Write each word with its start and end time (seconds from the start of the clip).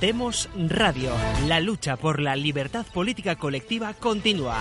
Demos 0.00 0.50
Radio. 0.68 1.10
La 1.48 1.58
lucha 1.58 1.96
por 1.96 2.20
la 2.20 2.36
libertad 2.36 2.84
política 2.92 3.36
colectiva 3.36 3.94
continúa. 3.98 4.56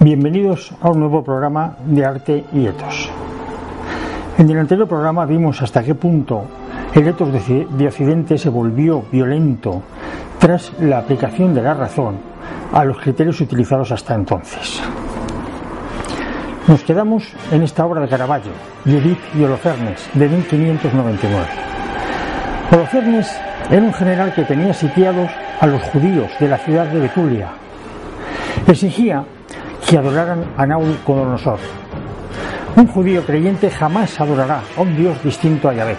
Bienvenidos 0.00 0.72
a 0.80 0.88
un 0.88 1.00
nuevo 1.00 1.22
programa 1.22 1.76
de 1.84 2.06
arte 2.06 2.44
y 2.54 2.66
etos. 2.66 3.10
En 4.38 4.48
el 4.48 4.58
anterior 4.58 4.88
programa 4.88 5.26
vimos 5.26 5.60
hasta 5.60 5.84
qué 5.84 5.94
punto 5.94 6.44
el 6.94 7.08
etos 7.08 7.28
de 7.46 7.86
Occidente 7.86 8.38
se 8.38 8.48
volvió 8.48 9.04
violento 9.12 9.82
tras 10.38 10.72
la 10.80 10.98
aplicación 10.98 11.54
de 11.54 11.60
la 11.60 11.74
razón 11.74 12.16
a 12.72 12.84
los 12.84 12.98
criterios 12.98 13.38
utilizados 13.42 13.92
hasta 13.92 14.14
entonces. 14.14 14.80
Nos 16.68 16.82
quedamos 16.82 17.24
en 17.50 17.62
esta 17.62 17.86
obra 17.86 18.02
de 18.02 18.08
Caravaggio, 18.08 18.52
Judith 18.84 19.18
y 19.34 19.42
Holofernes, 19.42 20.06
de 20.12 20.28
1599. 20.28 21.46
Holofernes 22.70 23.40
era 23.70 23.80
un 23.80 23.94
general 23.94 24.34
que 24.34 24.44
tenía 24.44 24.74
sitiados 24.74 25.30
a 25.60 25.66
los 25.66 25.82
judíos 25.84 26.30
de 26.38 26.46
la 26.46 26.58
ciudad 26.58 26.84
de 26.88 27.00
Betulia. 27.00 27.48
Exigía 28.66 29.24
que 29.88 29.96
adoraran 29.96 30.44
a 30.58 30.66
Nabucodonosor. 30.66 31.58
Un 32.76 32.86
judío 32.86 33.24
creyente 33.24 33.70
jamás 33.70 34.20
adorará 34.20 34.60
a 34.76 34.80
un 34.82 34.94
dios 34.94 35.24
distinto 35.24 35.70
a 35.70 35.72
Yahvé. 35.72 35.96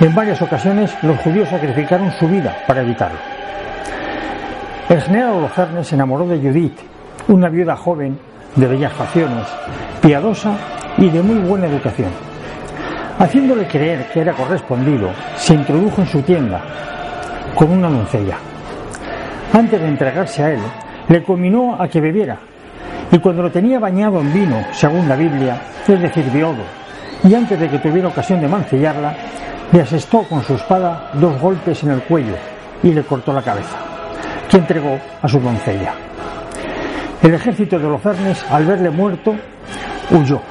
En 0.00 0.12
varias 0.12 0.42
ocasiones 0.42 0.92
los 1.02 1.20
judíos 1.20 1.48
sacrificaron 1.48 2.10
su 2.18 2.26
vida 2.26 2.64
para 2.66 2.82
evitarlo. 2.82 3.18
El 4.88 5.00
general 5.02 5.34
Holofernes 5.34 5.86
se 5.86 5.94
enamoró 5.94 6.26
de 6.26 6.38
Judith, 6.38 6.80
una 7.28 7.48
viuda 7.48 7.76
joven 7.76 8.33
de 8.56 8.66
bellas 8.66 8.92
facciones, 8.92 9.46
piadosa 10.00 10.56
y 10.98 11.08
de 11.10 11.22
muy 11.22 11.38
buena 11.38 11.66
educación. 11.66 12.10
Haciéndole 13.18 13.66
creer 13.66 14.06
que 14.12 14.20
era 14.20 14.32
correspondido, 14.32 15.10
se 15.36 15.54
introdujo 15.54 16.00
en 16.02 16.08
su 16.08 16.22
tienda 16.22 16.60
con 17.54 17.70
una 17.70 17.88
doncella. 17.88 18.36
Antes 19.52 19.80
de 19.80 19.88
entregarse 19.88 20.42
a 20.42 20.52
él, 20.52 20.60
le 21.08 21.22
combinó 21.22 21.76
a 21.80 21.86
que 21.88 22.00
bebiera, 22.00 22.38
y 23.12 23.18
cuando 23.18 23.42
lo 23.42 23.50
tenía 23.50 23.78
bañado 23.78 24.20
en 24.20 24.32
vino, 24.32 24.64
según 24.72 25.08
la 25.08 25.14
Biblia, 25.14 25.60
es 25.86 26.00
decir, 26.00 26.24
viodo, 26.32 26.64
y 27.22 27.34
antes 27.34 27.58
de 27.58 27.68
que 27.68 27.78
tuviera 27.78 28.08
ocasión 28.08 28.40
de 28.40 28.48
mancillarla, 28.48 29.14
le 29.72 29.80
asestó 29.80 30.22
con 30.24 30.42
su 30.42 30.54
espada 30.54 31.10
dos 31.14 31.40
golpes 31.40 31.82
en 31.84 31.90
el 31.90 32.02
cuello 32.02 32.34
y 32.82 32.92
le 32.92 33.02
cortó 33.02 33.32
la 33.32 33.42
cabeza, 33.42 33.76
que 34.50 34.56
entregó 34.56 34.98
a 35.22 35.28
su 35.28 35.38
doncella. 35.40 35.94
El 37.24 37.32
ejército 37.32 37.78
de 37.78 37.86
Holofernes, 37.86 38.44
al 38.50 38.66
verle 38.66 38.90
muerto, 38.90 39.34
huyó. 40.10 40.42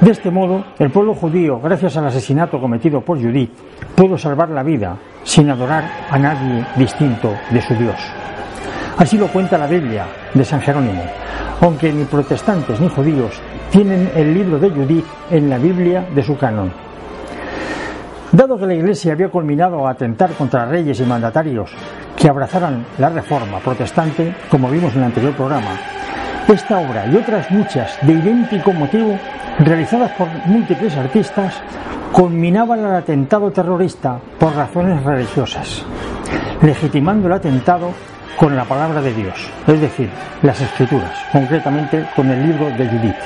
De 0.00 0.10
este 0.10 0.30
modo, 0.30 0.64
el 0.78 0.88
pueblo 0.88 1.14
judío, 1.14 1.60
gracias 1.60 1.94
al 1.98 2.06
asesinato 2.06 2.58
cometido 2.58 3.02
por 3.02 3.20
Judith, 3.20 3.50
pudo 3.94 4.16
salvar 4.16 4.48
la 4.48 4.62
vida 4.62 4.96
sin 5.24 5.50
adorar 5.50 5.84
a 6.10 6.18
nadie 6.18 6.64
distinto 6.76 7.34
de 7.50 7.60
su 7.60 7.74
Dios. 7.74 7.96
Así 8.96 9.18
lo 9.18 9.26
cuenta 9.26 9.58
la 9.58 9.66
Biblia 9.66 10.06
de 10.32 10.42
San 10.42 10.62
Jerónimo, 10.62 11.04
aunque 11.60 11.92
ni 11.92 12.04
protestantes 12.04 12.80
ni 12.80 12.88
judíos 12.88 13.38
tienen 13.70 14.10
el 14.16 14.32
libro 14.32 14.58
de 14.58 14.70
Judith 14.70 15.06
en 15.30 15.50
la 15.50 15.58
Biblia 15.58 16.06
de 16.14 16.22
su 16.22 16.38
canon. 16.38 16.72
Dado 18.32 18.56
que 18.56 18.66
la 18.66 18.74
Iglesia 18.74 19.12
había 19.12 19.28
culminado 19.28 19.86
a 19.86 19.90
atentar 19.90 20.30
contra 20.30 20.64
reyes 20.64 20.98
y 20.98 21.04
mandatarios 21.04 21.70
que 22.16 22.28
abrazaran 22.28 22.84
la 22.98 23.10
reforma 23.10 23.58
protestante, 23.58 24.34
como 24.50 24.70
vimos 24.70 24.92
en 24.94 24.98
el 25.00 25.04
anterior 25.04 25.34
programa, 25.34 25.70
esta 26.48 26.78
obra 26.78 27.06
y 27.06 27.16
otras 27.16 27.50
muchas 27.50 27.98
de 28.02 28.12
idéntico 28.12 28.72
motivo, 28.72 29.18
realizadas 29.58 30.12
por 30.12 30.28
múltiples 30.46 30.96
artistas, 30.96 31.54
culminaban 32.12 32.80
el 32.80 32.94
atentado 32.94 33.50
terrorista 33.50 34.18
por 34.38 34.54
razones 34.54 35.02
religiosas, 35.02 35.84
legitimando 36.62 37.26
el 37.26 37.34
atentado 37.34 37.90
con 38.36 38.54
la 38.54 38.64
palabra 38.64 39.00
de 39.00 39.12
Dios, 39.12 39.50
es 39.66 39.80
decir, 39.80 40.08
las 40.42 40.60
escrituras, 40.60 41.12
concretamente 41.32 42.06
con 42.14 42.30
el 42.30 42.46
libro 42.46 42.66
de 42.66 42.86
Judith. 42.86 43.16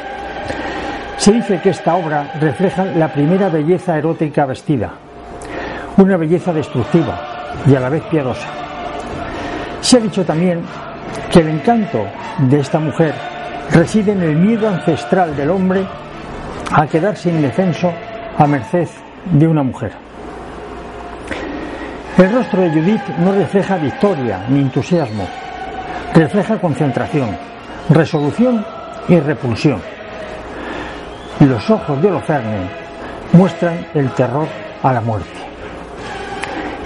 Se 1.16 1.32
dice 1.32 1.60
que 1.60 1.70
esta 1.70 1.97
obra 1.97 2.32
refleja 2.41 2.84
la 2.84 3.09
primera 3.09 3.48
belleza 3.48 3.98
erótica 3.98 4.47
vestida, 4.47 4.91
una 5.98 6.16
belleza 6.16 6.53
destructiva 6.53 7.20
y 7.66 7.75
a 7.75 7.81
la 7.81 7.91
vez 7.91 8.03
piadosa. 8.04 8.69
Se 9.80 9.96
ha 9.96 10.00
dicho 10.00 10.24
también 10.24 10.62
que 11.30 11.41
el 11.41 11.48
encanto 11.48 12.06
de 12.38 12.60
esta 12.60 12.78
mujer 12.78 13.14
reside 13.72 14.12
en 14.12 14.22
el 14.22 14.36
miedo 14.36 14.68
ancestral 14.68 15.36
del 15.36 15.50
hombre 15.50 15.84
a 16.72 16.86
quedarse 16.86 17.30
indefenso 17.30 17.92
a 18.38 18.46
merced 18.46 18.88
de 19.24 19.46
una 19.46 19.62
mujer. 19.62 19.92
El 22.19 22.32
rostro 22.32 22.62
de 22.62 22.70
Judith 22.70 23.08
no 23.19 23.32
refleja 23.32 23.76
victoria 23.76 24.44
ni 24.48 24.60
entusiasmo, 24.60 25.26
refleja 26.14 26.58
concentración, 26.58 27.36
resolución 27.88 28.64
y 29.08 29.19
repulsión 29.19 29.80
los 31.46 31.70
ojos 31.70 32.00
de 32.02 32.08
Holofernes 32.08 32.70
muestran 33.32 33.86
el 33.94 34.10
terror 34.10 34.46
a 34.82 34.92
la 34.92 35.00
muerte. 35.00 35.39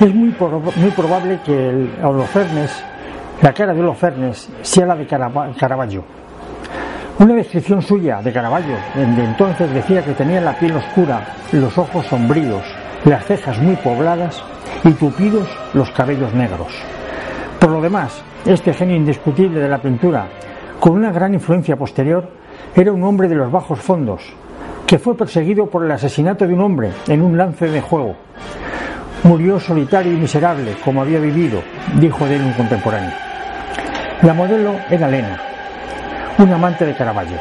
Es 0.05 0.15
muy, 0.15 0.35
muy 0.77 0.91
probable 0.91 1.41
que 1.47 1.71
el 1.71 1.91
Holofernes, 2.03 2.71
la 3.41 3.55
cara 3.55 3.73
de 3.73 3.81
Holofernes, 3.81 4.51
sea 4.61 4.85
la 4.85 4.97
de 4.97 5.07
Caravaggio. 5.07 6.05
Una 7.19 7.33
descripción 7.33 7.81
suya 7.81 8.21
de 8.21 8.31
Caravaggio 8.31 8.77
de 8.95 9.25
entonces 9.25 9.73
decía 9.73 10.05
que 10.05 10.13
tenía 10.13 10.43
la 10.43 10.59
piel 10.59 10.77
oscura, 10.77 11.25
los 11.53 11.79
ojos 11.79 12.05
sombríos, 12.05 12.63
las 13.07 13.25
cejas 13.25 13.59
muy 13.63 13.77
pobladas 13.77 14.43
y 14.85 14.91
tupidos 14.91 15.49
los 15.73 15.91
cabellos 15.93 16.35
negros. 16.35 16.75
Por 17.59 17.71
lo 17.71 17.81
demás, 17.81 18.23
este 18.45 18.75
genio 18.75 18.97
indiscutible 18.97 19.59
de 19.59 19.71
la 19.71 19.81
pintura, 19.81 20.27
con 20.81 20.93
una 20.93 21.13
gran 21.13 21.33
influencia 21.33 21.77
posterior, 21.77 22.29
era 22.77 22.93
un 22.93 23.03
hombre 23.05 23.27
de 23.27 23.37
los 23.37 23.51
bajos 23.51 23.81
fondos, 23.81 24.21
que 24.87 24.99
fue 24.99 25.17
perseguido 25.17 25.65
por 25.65 25.83
el 25.83 25.91
asesinato 25.93 26.47
de 26.47 26.53
un 26.53 26.61
hombre 26.61 26.91
en 27.09 27.23
un 27.23 27.39
lance 27.39 27.69
de 27.69 27.81
juego. 27.81 28.17
Murió 29.25 29.59
solitario 29.59 30.13
y 30.13 30.17
miserable, 30.17 30.77
como 30.85 31.01
había 31.01 31.19
vivido, 31.19 31.63
dijo 31.99 32.27
de 32.27 32.37
él 32.37 32.43
un 32.43 32.53
contemporáneo. 32.53 33.15
La 34.21 34.35
modelo 34.35 34.75
era 34.91 35.09
Lena, 35.09 35.41
un 36.37 36.53
amante 36.53 36.85
de 36.85 36.95
Caravaggio. 36.95 37.39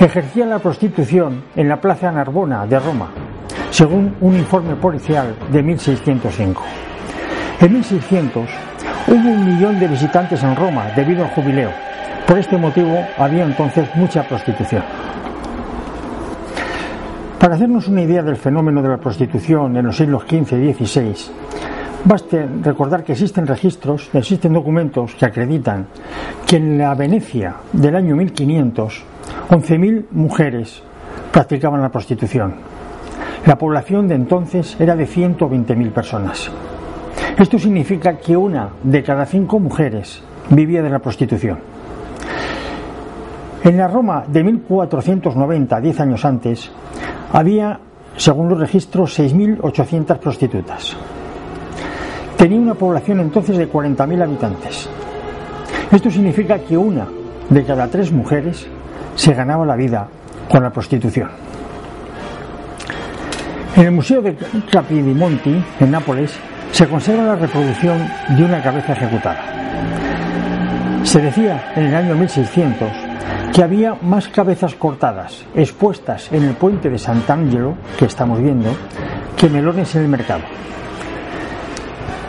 Ejercía 0.00 0.46
la 0.46 0.58
prostitución 0.58 1.44
en 1.54 1.68
la 1.68 1.82
Plaza 1.82 2.10
Narbona 2.10 2.66
de 2.66 2.78
Roma, 2.78 3.10
según 3.70 4.16
un 4.22 4.36
informe 4.36 4.74
policial 4.74 5.34
de 5.52 5.62
1605. 5.62 6.62
En 7.60 7.72
1600 7.74 8.48
hubo 9.08 9.30
un 9.30 9.44
millón 9.44 9.78
de 9.78 9.88
visitantes 9.88 10.42
en 10.42 10.56
Roma 10.56 10.86
debido 10.96 11.24
al 11.24 11.30
jubileo. 11.30 11.72
Por 12.26 12.38
este 12.38 12.56
motivo 12.56 13.06
había 13.18 13.44
entonces 13.44 13.86
mucha 13.96 14.22
prostitución. 14.22 14.82
Para 17.40 17.54
hacernos 17.54 17.86
una 17.88 18.02
idea 18.02 18.22
del 18.22 18.36
fenómeno 18.36 18.80
de 18.80 18.88
la 18.88 18.96
prostitución 18.96 19.76
en 19.76 19.86
los 19.86 19.96
siglos 19.98 20.22
XV 20.22 20.56
y 20.56 20.72
XVI, 20.72 21.14
baste 22.04 22.48
recordar 22.62 23.04
que 23.04 23.12
existen 23.12 23.46
registros, 23.46 24.08
existen 24.14 24.54
documentos 24.54 25.14
que 25.14 25.26
acreditan 25.26 25.86
que 26.46 26.56
en 26.56 26.78
la 26.78 26.94
Venecia 26.94 27.56
del 27.74 27.94
año 27.94 28.16
1500, 28.16 29.04
11.000 29.50 30.06
mujeres 30.12 30.82
practicaban 31.30 31.82
la 31.82 31.90
prostitución. 31.90 32.54
La 33.44 33.58
población 33.58 34.08
de 34.08 34.14
entonces 34.14 34.74
era 34.80 34.96
de 34.96 35.06
120.000 35.06 35.92
personas. 35.92 36.50
Esto 37.38 37.58
significa 37.58 38.16
que 38.16 38.34
una 38.34 38.70
de 38.82 39.02
cada 39.02 39.26
cinco 39.26 39.60
mujeres 39.60 40.22
vivía 40.48 40.82
de 40.82 40.88
la 40.88 41.00
prostitución. 41.00 41.58
En 43.62 43.76
la 43.76 43.88
Roma 43.88 44.24
de 44.26 44.42
1490, 44.42 45.80
10 45.80 46.00
años 46.00 46.24
antes, 46.24 46.70
había, 47.36 47.78
según 48.16 48.48
los 48.48 48.58
registros, 48.58 49.18
6.800 49.18 50.18
prostitutas. 50.18 50.96
Tenía 52.38 52.58
una 52.58 52.72
población 52.72 53.20
entonces 53.20 53.58
de 53.58 53.70
40.000 53.70 54.22
habitantes. 54.22 54.88
Esto 55.92 56.10
significa 56.10 56.58
que 56.58 56.78
una 56.78 57.06
de 57.50 57.62
cada 57.62 57.88
tres 57.88 58.10
mujeres 58.10 58.66
se 59.16 59.34
ganaba 59.34 59.66
la 59.66 59.76
vida 59.76 60.08
con 60.48 60.62
la 60.62 60.70
prostitución. 60.70 61.28
En 63.76 63.84
el 63.84 63.92
Museo 63.92 64.22
de 64.22 64.34
Capodimonti, 64.72 65.62
en 65.78 65.90
Nápoles, 65.90 66.32
se 66.72 66.88
conserva 66.88 67.24
la 67.24 67.36
reproducción 67.36 67.98
de 68.30 68.44
una 68.46 68.62
cabeza 68.62 68.94
ejecutada. 68.94 69.42
Se 71.04 71.20
decía 71.20 71.72
en 71.76 71.84
el 71.84 71.94
año 71.94 72.14
1600 72.14 73.05
que 73.56 73.64
había 73.64 73.94
más 74.02 74.28
cabezas 74.28 74.74
cortadas 74.74 75.42
expuestas 75.54 76.30
en 76.30 76.42
el 76.42 76.56
puente 76.56 76.90
de 76.90 76.98
Sant'Angelo, 76.98 77.74
que 77.98 78.04
estamos 78.04 78.38
viendo, 78.38 78.68
que 79.34 79.48
melones 79.48 79.94
en 79.94 80.02
el 80.02 80.08
mercado. 80.08 80.42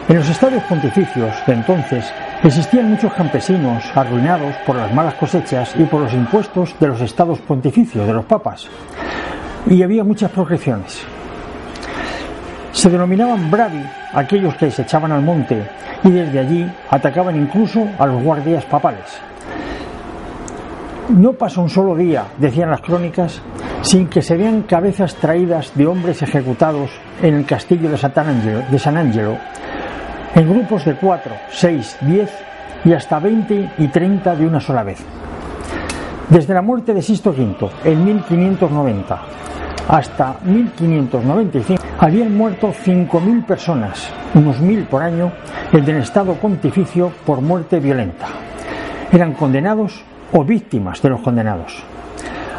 En 0.07 0.15
los 0.15 0.29
estados 0.29 0.63
pontificios 0.63 1.35
de 1.45 1.53
entonces 1.53 2.05
Existían 2.43 2.91
muchos 2.91 3.11
campesinos 3.13 3.83
arruinados 3.95 4.55
por 4.57 4.75
las 4.75 4.93
malas 4.93 5.15
cosechas 5.15 5.73
y 5.75 5.83
por 5.85 6.01
los 6.01 6.13
impuestos 6.13 6.75
de 6.79 6.87
los 6.87 7.01
estados 7.01 7.39
pontificios, 7.39 8.05
de 8.05 8.13
los 8.13 8.25
papas, 8.25 8.67
y 9.65 9.81
había 9.81 10.03
muchas 10.03 10.29
progresiones. 10.29 11.01
Se 12.71 12.91
denominaban 12.91 13.49
bravi 13.49 13.83
aquellos 14.13 14.53
que 14.55 14.69
se 14.69 14.83
echaban 14.83 15.11
al 15.11 15.23
monte 15.23 15.67
y 16.03 16.11
desde 16.11 16.39
allí 16.39 16.71
atacaban 16.91 17.35
incluso 17.35 17.87
a 17.97 18.05
los 18.05 18.21
guardias 18.21 18.63
papales. 18.65 19.19
No 21.09 21.33
pasó 21.33 21.61
un 21.61 21.69
solo 21.69 21.95
día, 21.95 22.25
decían 22.37 22.69
las 22.69 22.81
crónicas, 22.81 23.41
sin 23.81 24.07
que 24.07 24.21
se 24.21 24.35
vean 24.35 24.63
cabezas 24.63 25.15
traídas 25.15 25.71
de 25.73 25.87
hombres 25.87 26.21
ejecutados 26.21 26.91
en 27.21 27.35
el 27.35 27.45
castillo 27.45 27.89
de 27.89 27.97
San 28.79 28.97
Angelo, 28.97 29.37
en 30.35 30.49
grupos 30.49 30.83
de 30.83 30.95
cuatro, 30.95 31.31
seis, 31.49 31.97
diez 32.01 32.29
y 32.83 32.91
hasta 32.91 33.19
veinte 33.19 33.71
y 33.77 33.87
treinta 33.87 34.35
de 34.35 34.45
una 34.45 34.59
sola 34.59 34.83
vez. 34.83 34.99
Desde 36.27 36.53
la 36.53 36.61
muerte 36.61 36.93
de 36.93 37.01
Sisto 37.01 37.29
V 37.29 37.69
en 37.85 38.03
1590 38.03 39.21
hasta 39.87 40.35
1595 40.43 41.81
habían 41.99 42.35
muerto 42.35 42.73
5.000 42.73 43.45
personas, 43.45 44.09
unos 44.33 44.59
mil 44.59 44.83
por 44.83 45.01
año, 45.01 45.31
en 45.71 45.85
el 45.85 46.01
estado 46.01 46.33
pontificio 46.33 47.13
por 47.25 47.39
muerte 47.39 47.79
violenta. 47.79 48.27
Eran 49.13 49.33
condenados 49.33 50.03
o 50.33 50.43
víctimas 50.43 51.01
de 51.01 51.09
los 51.09 51.21
condenados. 51.21 51.83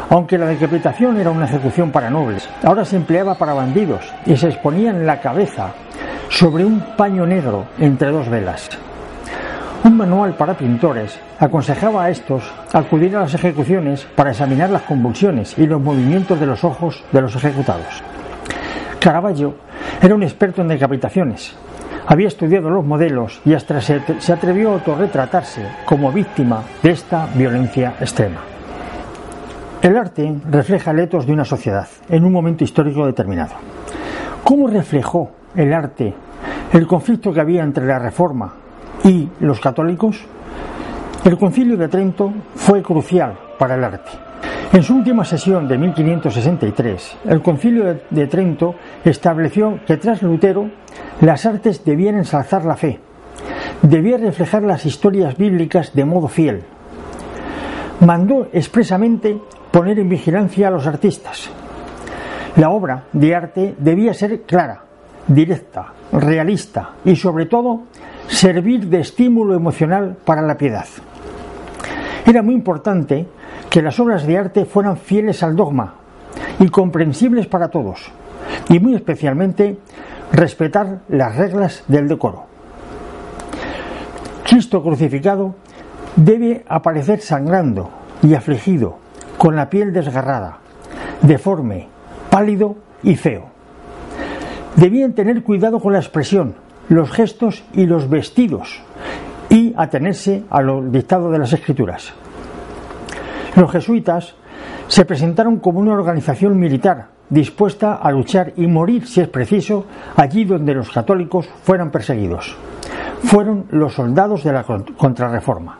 Aunque 0.09 0.37
la 0.37 0.47
decapitación 0.47 1.19
era 1.19 1.29
una 1.29 1.45
ejecución 1.45 1.91
para 1.91 2.09
nobles, 2.09 2.49
ahora 2.63 2.83
se 2.83 2.95
empleaba 2.95 3.35
para 3.35 3.53
bandidos 3.53 4.11
y 4.25 4.35
se 4.35 4.47
exponían 4.47 5.05
la 5.05 5.19
cabeza 5.21 5.73
sobre 6.29 6.65
un 6.65 6.79
paño 6.97 7.25
negro 7.25 7.65
entre 7.77 8.11
dos 8.11 8.27
velas. 8.27 8.69
Un 9.83 9.95
manual 9.95 10.33
para 10.33 10.55
pintores 10.55 11.17
aconsejaba 11.39 12.05
a 12.05 12.09
estos 12.09 12.43
acudir 12.73 13.15
a 13.15 13.21
las 13.21 13.33
ejecuciones 13.33 14.05
para 14.15 14.31
examinar 14.31 14.69
las 14.69 14.81
convulsiones 14.81 15.57
y 15.57 15.67
los 15.67 15.79
movimientos 15.79 16.39
de 16.39 16.45
los 16.47 16.63
ojos 16.63 17.03
de 17.11 17.21
los 17.21 17.35
ejecutados. 17.35 18.03
Caravaggio 18.99 19.55
era 20.01 20.15
un 20.15 20.23
experto 20.23 20.61
en 20.61 20.67
decapitaciones. 20.67 21.55
Había 22.11 22.27
estudiado 22.27 22.71
los 22.71 22.83
modelos 22.83 23.39
y 23.45 23.53
hasta 23.53 23.79
se, 23.81 24.33
atrevió 24.33 24.71
a 24.71 24.73
autorretratarse 24.73 25.61
como 25.85 26.11
víctima 26.11 26.63
de 26.81 26.89
esta 26.89 27.27
violencia 27.35 27.97
extrema. 27.99 28.41
El 29.79 29.95
arte 29.95 30.35
refleja 30.49 30.89
el 30.89 31.01
etos 31.01 31.27
de 31.27 31.33
una 31.33 31.45
sociedad 31.45 31.87
en 32.09 32.25
un 32.25 32.33
momento 32.33 32.63
histórico 32.63 33.05
determinado. 33.05 33.53
¿Cómo 34.43 34.67
reflejó 34.67 35.29
el 35.53 35.71
arte 35.71 36.15
el 36.73 36.87
conflicto 36.87 37.31
que 37.31 37.41
había 37.41 37.61
entre 37.61 37.85
la 37.85 37.99
Reforma 37.99 38.55
y 39.03 39.29
los 39.41 39.59
católicos? 39.59 40.25
El 41.23 41.37
concilio 41.37 41.77
de 41.77 41.89
Trento 41.89 42.33
fue 42.55 42.81
crucial 42.81 43.37
para 43.59 43.75
el 43.75 43.83
arte. 43.83 44.28
En 44.71 44.83
su 44.83 44.95
última 44.95 45.25
sesión 45.25 45.67
de 45.67 45.79
1563, 45.79 47.17
el 47.25 47.41
concilio 47.41 48.01
de 48.07 48.27
Trento 48.27 48.75
estableció 49.03 49.79
que 49.87 49.97
tras 49.97 50.21
Lutero 50.21 50.69
las 51.21 51.47
artes 51.47 51.83
debían 51.83 52.17
ensalzar 52.17 52.65
la 52.65 52.75
fe, 52.75 52.99
debían 53.81 54.21
reflejar 54.21 54.61
las 54.61 54.85
historias 54.85 55.35
bíblicas 55.35 55.95
de 55.95 56.05
modo 56.05 56.27
fiel. 56.27 56.61
Mandó 58.01 58.47
expresamente 58.53 59.39
poner 59.71 59.97
en 59.97 60.07
vigilancia 60.07 60.67
a 60.67 60.71
los 60.71 60.85
artistas. 60.85 61.49
La 62.55 62.69
obra 62.69 63.05
de 63.11 63.35
arte 63.35 63.75
debía 63.79 64.13
ser 64.13 64.43
clara, 64.43 64.83
directa, 65.27 65.93
realista 66.11 66.91
y 67.03 67.15
sobre 67.15 67.47
todo 67.47 67.85
servir 68.27 68.85
de 68.85 68.99
estímulo 68.99 69.55
emocional 69.55 70.15
para 70.23 70.43
la 70.43 70.55
piedad. 70.55 70.85
Era 72.23 72.43
muy 72.43 72.53
importante 72.53 73.25
que 73.69 73.81
las 73.81 73.99
obras 73.99 74.25
de 74.25 74.37
arte 74.37 74.65
fueran 74.65 74.97
fieles 74.97 75.43
al 75.43 75.55
dogma 75.55 75.95
y 76.59 76.69
comprensibles 76.69 77.47
para 77.47 77.69
todos, 77.69 78.11
y 78.69 78.79
muy 78.79 78.95
especialmente 78.95 79.77
respetar 80.31 80.99
las 81.09 81.35
reglas 81.35 81.83
del 81.87 82.07
decoro. 82.07 82.45
Cristo 84.43 84.81
crucificado 84.81 85.55
debe 86.15 86.65
aparecer 86.67 87.21
sangrando 87.21 87.91
y 88.23 88.33
afligido, 88.33 88.97
con 89.37 89.55
la 89.55 89.69
piel 89.69 89.93
desgarrada, 89.93 90.57
deforme, 91.21 91.87
pálido 92.29 92.75
y 93.03 93.15
feo. 93.15 93.45
Debían 94.75 95.13
tener 95.13 95.43
cuidado 95.43 95.79
con 95.79 95.93
la 95.93 95.99
expresión, 95.99 96.55
los 96.89 97.11
gestos 97.11 97.63
y 97.73 97.85
los 97.85 98.09
vestidos 98.09 98.81
y 99.49 99.73
atenerse 99.77 100.43
a 100.49 100.61
lo 100.61 100.81
dictado 100.81 101.31
de 101.31 101.39
las 101.39 101.53
escrituras. 101.53 102.13
Los 103.59 103.71
jesuitas 103.71 104.35
se 104.87 105.03
presentaron 105.03 105.59
como 105.59 105.81
una 105.81 105.91
organización 105.91 106.57
militar 106.57 107.09
dispuesta 107.29 107.95
a 107.95 108.09
luchar 108.09 108.53
y 108.55 108.67
morir 108.67 109.05
si 109.05 109.19
es 109.19 109.27
preciso 109.27 109.85
allí 110.15 110.45
donde 110.45 110.73
los 110.73 110.89
católicos 110.89 111.49
fueran 111.63 111.91
perseguidos. 111.91 112.55
Fueron 113.23 113.65
los 113.71 113.95
soldados 113.95 114.45
de 114.45 114.53
la 114.53 114.63
contrarreforma. 114.63 115.77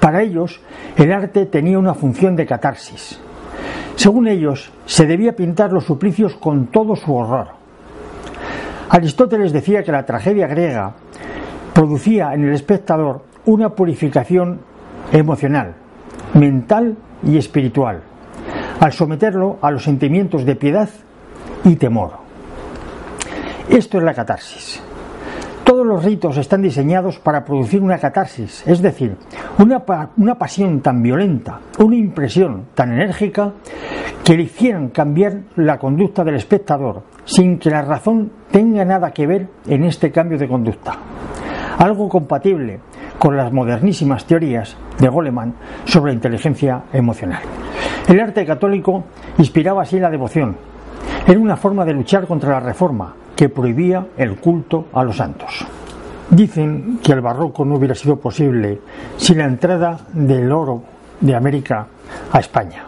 Para 0.00 0.22
ellos, 0.22 0.58
el 0.96 1.12
arte 1.12 1.44
tenía 1.44 1.78
una 1.78 1.92
función 1.92 2.34
de 2.34 2.46
catarsis. 2.46 3.20
Según 3.96 4.26
ellos, 4.26 4.72
se 4.86 5.04
debía 5.04 5.36
pintar 5.36 5.70
los 5.70 5.84
suplicios 5.84 6.34
con 6.34 6.68
todo 6.68 6.96
su 6.96 7.14
horror. 7.14 7.48
Aristóteles 8.88 9.52
decía 9.52 9.82
que 9.82 9.92
la 9.92 10.06
tragedia 10.06 10.46
griega 10.46 10.94
producía 11.74 12.32
en 12.32 12.44
el 12.44 12.54
espectador 12.54 13.20
una 13.44 13.68
purificación 13.68 14.60
emocional, 15.12 15.83
mental 16.34 16.96
y 17.22 17.38
espiritual, 17.38 18.02
al 18.80 18.92
someterlo 18.92 19.58
a 19.62 19.70
los 19.70 19.84
sentimientos 19.84 20.44
de 20.44 20.56
piedad 20.56 20.88
y 21.64 21.76
temor. 21.76 22.12
Esto 23.68 23.98
es 23.98 24.04
la 24.04 24.14
catarsis. 24.14 24.82
Todos 25.64 25.86
los 25.86 26.04
ritos 26.04 26.36
están 26.36 26.60
diseñados 26.60 27.18
para 27.18 27.44
producir 27.44 27.80
una 27.80 27.98
catarsis, 27.98 28.62
es 28.66 28.82
decir, 28.82 29.16
una, 29.58 29.82
una, 30.18 30.34
pasión 30.34 30.82
tan 30.82 31.02
violenta, 31.02 31.60
una 31.78 31.96
impresión 31.96 32.66
tan 32.74 32.92
enérgica 32.92 33.52
que 34.22 34.36
le 34.36 34.42
hicieran 34.42 34.90
cambiar 34.90 35.40
la 35.56 35.78
conducta 35.78 36.22
del 36.22 36.34
espectador 36.34 37.02
sin 37.24 37.58
que 37.58 37.70
la 37.70 37.80
razón 37.80 38.30
tenga 38.50 38.84
nada 38.84 39.10
que 39.12 39.26
ver 39.26 39.48
en 39.66 39.84
este 39.84 40.10
cambio 40.10 40.36
de 40.36 40.48
conducta. 40.48 40.98
Algo 41.78 42.08
compatible 42.10 42.80
con 43.18 43.36
las 43.36 43.52
modernísimas 43.52 44.24
teorías 44.24 44.76
de 44.98 45.08
Goleman 45.08 45.54
sobre 45.84 46.12
inteligencia 46.12 46.84
emocional. 46.92 47.42
El 48.08 48.20
arte 48.20 48.44
católico 48.44 49.04
inspiraba 49.38 49.82
así 49.82 49.98
la 49.98 50.10
devoción. 50.10 50.56
Era 51.26 51.38
una 51.38 51.56
forma 51.56 51.84
de 51.84 51.94
luchar 51.94 52.26
contra 52.26 52.50
la 52.50 52.60
reforma 52.60 53.14
que 53.34 53.48
prohibía 53.48 54.06
el 54.16 54.36
culto 54.36 54.86
a 54.92 55.02
los 55.02 55.16
santos. 55.16 55.66
Dicen 56.30 56.98
que 57.02 57.12
el 57.12 57.20
barroco 57.20 57.64
no 57.64 57.76
hubiera 57.76 57.94
sido 57.94 58.16
posible 58.16 58.80
sin 59.16 59.38
la 59.38 59.44
entrada 59.44 59.98
del 60.12 60.50
oro 60.52 60.82
de 61.20 61.34
América 61.34 61.86
a 62.32 62.38
España. 62.38 62.84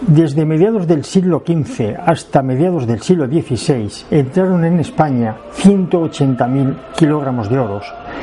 Desde 0.00 0.44
mediados 0.44 0.88
del 0.88 1.04
siglo 1.04 1.44
XV 1.46 1.96
hasta 2.04 2.42
mediados 2.42 2.88
del 2.88 3.02
siglo 3.02 3.26
XVI 3.26 3.88
entraron 4.10 4.64
en 4.64 4.80
España 4.80 5.36
180.000 5.56 6.76
kilogramos 6.96 7.48
de 7.48 7.58
oro 7.58 7.80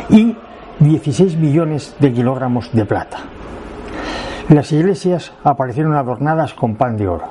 y 0.09 0.35
16 0.79 1.37
millones 1.37 1.95
de 1.99 2.13
kilogramos 2.13 2.71
de 2.71 2.85
plata. 2.85 3.17
Las 4.49 4.71
iglesias 4.71 5.33
aparecieron 5.43 5.95
adornadas 5.95 6.53
con 6.53 6.75
pan 6.75 6.97
de 6.97 7.07
oro 7.07 7.29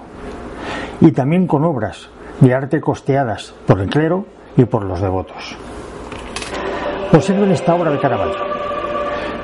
y 1.01 1.13
también 1.13 1.47
con 1.47 1.65
obras 1.65 2.09
de 2.41 2.55
arte 2.55 2.81
costeadas 2.81 3.55
por 3.67 3.81
el 3.81 3.89
clero 3.89 4.27
y 4.57 4.65
por 4.65 4.85
los 4.85 5.01
devotos. 5.01 5.57
Observen 7.13 7.51
esta 7.51 7.75
obra 7.75 7.91
de 7.91 7.99
Caravaggio. 7.99 8.45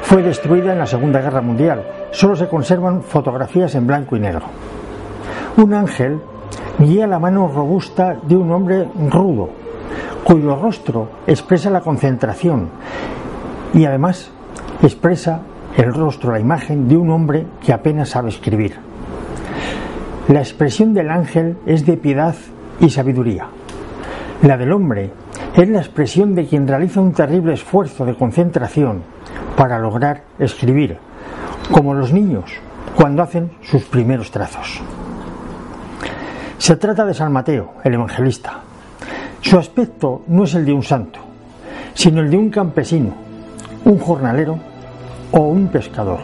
Fue 0.02 0.22
destruida 0.22 0.72
en 0.72 0.78
la 0.78 0.86
Segunda 0.86 1.20
Guerra 1.20 1.40
Mundial. 1.40 1.82
Solo 2.12 2.36
se 2.36 2.46
conservan 2.46 3.02
fotografías 3.02 3.74
en 3.74 3.86
blanco 3.86 4.16
y 4.16 4.20
negro. 4.20 4.44
Un 5.56 5.72
ángel 5.72 6.20
guía 6.78 7.06
la 7.06 7.18
mano 7.18 7.50
robusta 7.52 8.16
de 8.22 8.36
un 8.36 8.50
hombre 8.52 8.88
rudo, 9.10 9.48
cuyo 10.24 10.56
rostro 10.56 11.08
expresa 11.26 11.70
la 11.70 11.80
concentración 11.80 12.68
y 13.74 13.84
además 13.84 14.30
expresa 14.82 15.40
el 15.76 15.92
rostro, 15.92 16.32
la 16.32 16.40
imagen 16.40 16.88
de 16.88 16.96
un 16.96 17.10
hombre 17.10 17.46
que 17.64 17.72
apenas 17.72 18.10
sabe 18.10 18.28
escribir. 18.28 18.76
La 20.28 20.38
expresión 20.38 20.94
del 20.94 21.10
ángel 21.10 21.56
es 21.66 21.84
de 21.84 21.96
piedad 21.96 22.36
y 22.80 22.90
sabiduría. 22.90 23.48
La 24.42 24.56
del 24.56 24.72
hombre 24.72 25.10
es 25.56 25.68
la 25.68 25.80
expresión 25.80 26.34
de 26.34 26.46
quien 26.46 26.68
realiza 26.68 27.00
un 27.00 27.12
terrible 27.12 27.54
esfuerzo 27.54 28.04
de 28.04 28.14
concentración 28.14 29.02
para 29.56 29.78
lograr 29.78 30.22
escribir, 30.38 30.98
como 31.70 31.94
los 31.94 32.12
niños 32.12 32.52
cuando 32.96 33.22
hacen 33.22 33.50
sus 33.62 33.84
primeros 33.84 34.30
trazos. 34.30 34.80
Se 36.58 36.76
trata 36.76 37.04
de 37.04 37.14
San 37.14 37.32
Mateo, 37.32 37.74
el 37.82 37.94
evangelista. 37.94 38.60
Su 39.40 39.58
aspecto 39.58 40.22
no 40.28 40.44
es 40.44 40.54
el 40.54 40.64
de 40.64 40.72
un 40.72 40.82
santo, 40.82 41.18
sino 41.92 42.20
el 42.20 42.30
de 42.30 42.36
un 42.36 42.50
campesino, 42.50 43.14
un 43.84 43.98
jornalero 43.98 44.58
o 45.32 45.40
un 45.40 45.68
pescador. 45.68 46.20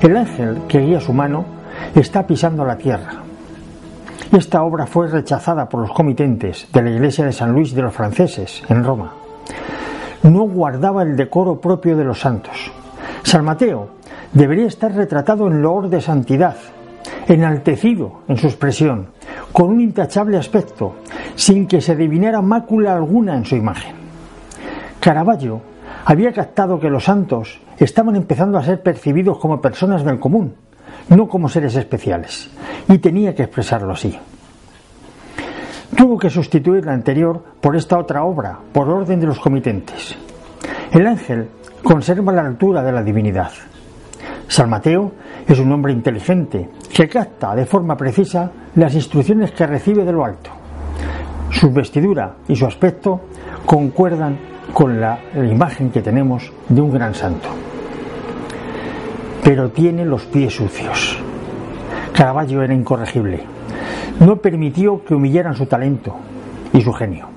El 0.00 0.16
ángel 0.16 0.62
que 0.68 0.80
guía 0.80 1.00
su 1.00 1.12
mano 1.12 1.44
está 1.94 2.26
pisando 2.26 2.64
la 2.64 2.76
tierra. 2.76 3.22
Esta 4.36 4.62
obra 4.62 4.86
fue 4.86 5.08
rechazada 5.08 5.68
por 5.68 5.80
los 5.80 5.92
comitentes 5.92 6.68
de 6.72 6.82
la 6.82 6.90
iglesia 6.90 7.24
de 7.24 7.32
San 7.32 7.52
Luis 7.52 7.74
de 7.74 7.82
los 7.82 7.94
franceses 7.94 8.62
en 8.68 8.84
Roma. 8.84 9.12
No 10.22 10.42
guardaba 10.42 11.02
el 11.02 11.16
decoro 11.16 11.60
propio 11.60 11.96
de 11.96 12.04
los 12.04 12.20
santos. 12.20 12.70
San 13.22 13.44
Mateo 13.44 13.90
debería 14.32 14.66
estar 14.66 14.92
retratado 14.92 15.46
en 15.46 15.62
loor 15.62 15.88
de 15.88 16.00
santidad, 16.00 16.56
enaltecido 17.26 18.20
en 18.28 18.36
su 18.36 18.48
expresión, 18.48 19.08
con 19.52 19.70
un 19.70 19.80
intachable 19.80 20.36
aspecto, 20.36 20.96
sin 21.34 21.66
que 21.66 21.80
se 21.80 21.92
adivinara 21.92 22.42
mácula 22.42 22.94
alguna 22.94 23.36
en 23.36 23.44
su 23.44 23.56
imagen. 23.56 23.94
Caravaggio 25.00 25.60
había 26.08 26.32
captado 26.32 26.80
que 26.80 26.88
los 26.88 27.04
santos 27.04 27.60
estaban 27.76 28.16
empezando 28.16 28.56
a 28.56 28.64
ser 28.64 28.82
percibidos 28.82 29.38
como 29.38 29.60
personas 29.60 30.02
del 30.06 30.18
común, 30.18 30.54
no 31.10 31.28
como 31.28 31.50
seres 31.50 31.76
especiales, 31.76 32.50
y 32.88 32.96
tenía 32.96 33.34
que 33.34 33.42
expresarlo 33.42 33.92
así. 33.92 34.18
Tuvo 35.94 36.16
que 36.16 36.30
sustituir 36.30 36.86
la 36.86 36.94
anterior 36.94 37.44
por 37.60 37.76
esta 37.76 37.98
otra 37.98 38.24
obra, 38.24 38.58
por 38.72 38.88
orden 38.88 39.20
de 39.20 39.26
los 39.26 39.38
comitentes. 39.38 40.16
El 40.92 41.06
ángel 41.06 41.50
conserva 41.82 42.32
la 42.32 42.46
altura 42.46 42.82
de 42.82 42.92
la 42.92 43.02
divinidad. 43.02 43.50
San 44.46 44.70
Mateo 44.70 45.12
es 45.46 45.58
un 45.58 45.70
hombre 45.70 45.92
inteligente 45.92 46.70
que 46.90 47.06
capta 47.06 47.54
de 47.54 47.66
forma 47.66 47.98
precisa 47.98 48.50
las 48.76 48.94
instrucciones 48.94 49.52
que 49.52 49.66
recibe 49.66 50.06
de 50.06 50.12
lo 50.12 50.24
alto. 50.24 50.48
Su 51.50 51.70
vestidura 51.70 52.36
y 52.48 52.56
su 52.56 52.64
aspecto 52.64 53.20
concuerdan 53.66 54.56
con 54.72 55.00
la 55.00 55.18
imagen 55.34 55.90
que 55.90 56.02
tenemos 56.02 56.52
de 56.68 56.80
un 56.80 56.92
gran 56.92 57.14
santo. 57.14 57.48
Pero 59.42 59.70
tiene 59.70 60.04
los 60.04 60.24
pies 60.26 60.54
sucios. 60.54 61.18
Caravaggio 62.12 62.62
era 62.62 62.74
incorregible. 62.74 63.44
No 64.20 64.36
permitió 64.36 65.04
que 65.04 65.14
humillaran 65.14 65.54
su 65.54 65.66
talento 65.66 66.16
y 66.72 66.80
su 66.80 66.92
genio. 66.92 67.28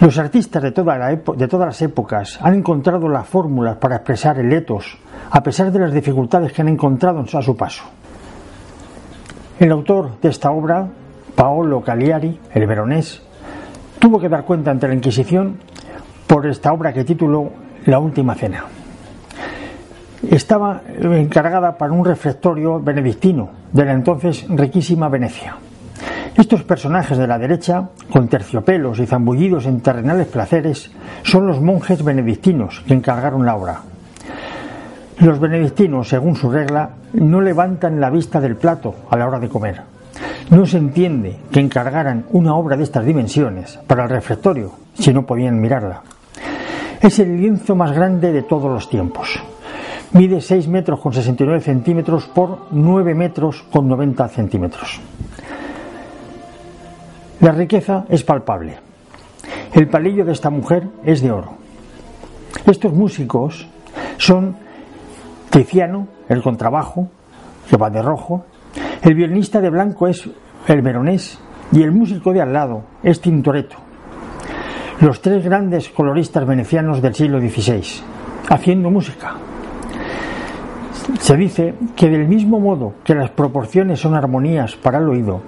Los 0.00 0.16
artistas 0.18 0.62
de, 0.62 0.72
toda 0.72 0.96
la 0.96 1.08
de, 1.08 1.48
todas 1.48 1.66
las 1.66 1.82
épocas 1.82 2.38
han 2.40 2.54
encontrado 2.54 3.06
las 3.06 3.28
fórmulas 3.28 3.76
para 3.76 3.96
expresar 3.96 4.38
el 4.38 4.50
etos, 4.50 4.96
a 5.30 5.42
pesar 5.42 5.70
de 5.70 5.78
las 5.78 5.92
dificultades 5.92 6.54
que 6.54 6.62
han 6.62 6.68
encontrado 6.68 7.22
a 7.30 7.42
su 7.42 7.54
paso. 7.54 7.84
El 9.58 9.70
autor 9.72 10.18
de 10.22 10.30
esta 10.30 10.50
obra, 10.52 10.88
Paolo 11.34 11.82
Cagliari, 11.82 12.40
el 12.54 12.66
veronés, 12.66 13.22
tuvo 14.00 14.18
que 14.18 14.28
dar 14.28 14.44
cuenta 14.44 14.72
ante 14.72 14.88
la 14.88 14.94
Inquisición 14.94 15.58
por 16.26 16.46
esta 16.46 16.72
obra 16.72 16.92
que 16.92 17.04
tituló 17.04 17.52
La 17.84 18.00
Última 18.00 18.34
Cena. 18.34 18.64
Estaba 20.28 20.82
encargada 21.00 21.76
para 21.76 21.92
un 21.92 22.04
refectorio 22.04 22.80
benedictino 22.80 23.50
de 23.72 23.84
la 23.84 23.92
entonces 23.92 24.46
riquísima 24.48 25.08
Venecia. 25.08 25.56
Estos 26.36 26.62
personajes 26.62 27.18
de 27.18 27.26
la 27.26 27.38
derecha, 27.38 27.88
con 28.10 28.28
terciopelos 28.28 28.98
y 29.00 29.06
zambullidos 29.06 29.66
en 29.66 29.80
terrenales 29.80 30.28
placeres, 30.28 30.90
son 31.22 31.46
los 31.46 31.60
monjes 31.60 32.02
benedictinos 32.02 32.82
que 32.86 32.94
encargaron 32.94 33.44
la 33.44 33.56
obra. 33.56 33.80
Los 35.18 35.38
benedictinos, 35.38 36.08
según 36.08 36.36
su 36.36 36.50
regla, 36.50 36.90
no 37.12 37.40
levantan 37.40 38.00
la 38.00 38.08
vista 38.08 38.40
del 38.40 38.56
plato 38.56 38.94
a 39.10 39.16
la 39.16 39.26
hora 39.26 39.40
de 39.40 39.48
comer. 39.48 39.82
No 40.50 40.66
se 40.66 40.78
entiende 40.78 41.36
que 41.52 41.60
encargaran 41.60 42.26
una 42.32 42.56
obra 42.56 42.76
de 42.76 42.82
estas 42.82 43.04
dimensiones 43.04 43.78
para 43.86 44.02
el 44.02 44.10
refectorio 44.10 44.72
si 44.94 45.12
no 45.12 45.24
podían 45.24 45.60
mirarla. 45.60 46.02
Es 47.00 47.20
el 47.20 47.40
lienzo 47.40 47.76
más 47.76 47.92
grande 47.92 48.32
de 48.32 48.42
todos 48.42 48.70
los 48.70 48.90
tiempos. 48.90 49.40
Mide 50.12 50.40
6 50.40 50.66
metros 50.66 50.98
con 50.98 51.12
69 51.12 51.60
centímetros 51.60 52.26
por 52.26 52.66
9 52.72 53.14
metros 53.14 53.64
con 53.70 53.86
90 53.86 54.28
centímetros. 54.28 55.00
La 57.38 57.52
riqueza 57.52 58.04
es 58.08 58.24
palpable. 58.24 58.76
El 59.72 59.88
palillo 59.88 60.24
de 60.24 60.32
esta 60.32 60.50
mujer 60.50 60.88
es 61.04 61.22
de 61.22 61.30
oro. 61.30 61.54
Estos 62.66 62.92
músicos 62.92 63.68
son 64.18 64.56
Tiziano, 65.50 66.08
el 66.28 66.42
contrabajo, 66.42 67.08
que 67.68 67.76
va 67.76 67.88
de 67.88 68.02
rojo, 68.02 68.44
el 69.02 69.14
violinista 69.14 69.60
de 69.60 69.70
blanco 69.70 70.08
es 70.08 70.28
el 70.66 70.82
veronés 70.82 71.38
y 71.72 71.82
el 71.82 71.92
músico 71.92 72.32
de 72.32 72.42
al 72.42 72.52
lado 72.52 72.82
es 73.02 73.20
Tintoretto. 73.20 73.76
Los 75.00 75.22
tres 75.22 75.42
grandes 75.42 75.88
coloristas 75.88 76.46
venecianos 76.46 77.00
del 77.00 77.14
siglo 77.14 77.40
XVI, 77.40 77.82
haciendo 78.50 78.90
música. 78.90 79.36
Se 81.18 81.36
dice 81.36 81.74
que 81.96 82.10
del 82.10 82.28
mismo 82.28 82.60
modo 82.60 82.94
que 83.02 83.14
las 83.14 83.30
proporciones 83.30 84.00
son 84.00 84.14
armonías 84.14 84.76
para 84.76 84.98
el 84.98 85.08
oído, 85.08 85.40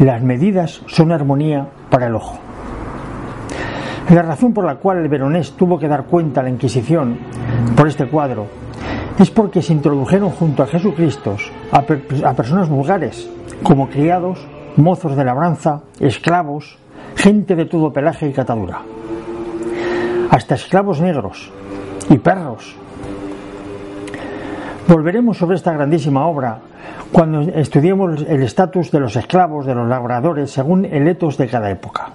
las 0.00 0.22
medidas 0.22 0.82
son 0.86 1.12
armonía 1.12 1.66
para 1.88 2.08
el 2.08 2.14
ojo. 2.14 2.38
La 4.10 4.20
razón 4.20 4.52
por 4.52 4.66
la 4.66 4.74
cual 4.76 4.98
el 4.98 5.08
veronés 5.08 5.52
tuvo 5.52 5.78
que 5.78 5.88
dar 5.88 6.04
cuenta 6.04 6.40
a 6.40 6.44
la 6.44 6.50
Inquisición 6.50 7.16
por 7.74 7.88
este 7.88 8.06
cuadro 8.06 8.63
es 9.18 9.30
porque 9.30 9.62
se 9.62 9.72
introdujeron 9.72 10.30
junto 10.30 10.62
a 10.62 10.66
Jesucristo 10.66 11.36
a, 11.70 11.82
personas 11.82 12.68
vulgares, 12.68 13.28
como 13.62 13.88
criados, 13.88 14.44
mozos 14.76 15.16
de 15.16 15.24
labranza, 15.24 15.82
esclavos, 16.00 16.78
gente 17.14 17.54
de 17.54 17.66
todo 17.66 17.92
pelaje 17.92 18.28
y 18.28 18.32
catadura, 18.32 18.82
hasta 20.30 20.56
esclavos 20.56 21.00
negros 21.00 21.50
y 22.10 22.18
perros. 22.18 22.76
Volveremos 24.88 25.38
sobre 25.38 25.56
esta 25.56 25.72
grandísima 25.72 26.26
obra 26.26 26.58
cuando 27.12 27.40
estudiemos 27.40 28.22
el 28.28 28.42
estatus 28.42 28.90
de 28.90 29.00
los 29.00 29.16
esclavos, 29.16 29.64
de 29.64 29.74
los 29.74 29.88
labradores, 29.88 30.50
según 30.50 30.84
el 30.84 31.06
etos 31.06 31.38
de 31.38 31.48
cada 31.48 31.70
época. 31.70 32.08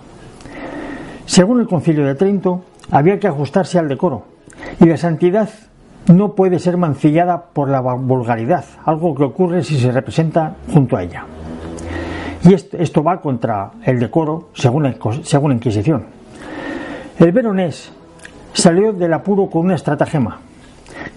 Según 1.25 1.61
el 1.61 1.67
concilio 1.67 2.05
de 2.05 2.15
Trento, 2.15 2.63
había 2.91 3.19
que 3.19 3.27
ajustarse 3.27 3.79
al 3.79 3.87
decoro, 3.87 4.25
y 4.79 4.85
la 4.85 4.97
santidad 4.97 5.49
no 6.09 6.33
puede 6.35 6.59
ser 6.59 6.77
mancillada 6.77 7.45
por 7.53 7.69
la 7.69 7.79
vulgaridad, 7.79 8.65
algo 8.85 9.15
que 9.15 9.23
ocurre 9.23 9.63
si 9.63 9.79
se 9.79 9.91
representa 9.91 10.55
junto 10.73 10.97
a 10.97 11.03
ella. 11.03 11.25
Y 12.43 12.53
esto, 12.53 13.03
va 13.03 13.21
contra 13.21 13.71
el 13.83 13.99
decoro 13.99 14.49
según 14.53 14.83
la, 14.83 14.95
según 15.23 15.53
Inquisición. 15.53 16.05
El 17.17 17.31
veronés 17.31 17.91
salió 18.53 18.93
del 18.93 19.13
apuro 19.13 19.49
con 19.49 19.65
una 19.65 19.75
estratagema. 19.75 20.39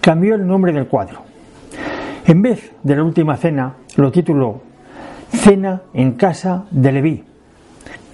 Cambió 0.01 0.35
el 0.35 0.47
nombre 0.47 0.73
del 0.73 0.89
cuadro 0.89 1.33
en 2.25 2.41
vez 2.41 2.73
de 2.83 2.97
la 2.97 3.03
última 3.03 3.37
cena, 3.37 3.75
lo 3.97 4.13
tituló 4.13 4.61
Cena 5.29 5.83
en 5.93 6.13
casa 6.13 6.65
de 6.71 6.93
Leví, 6.93 7.25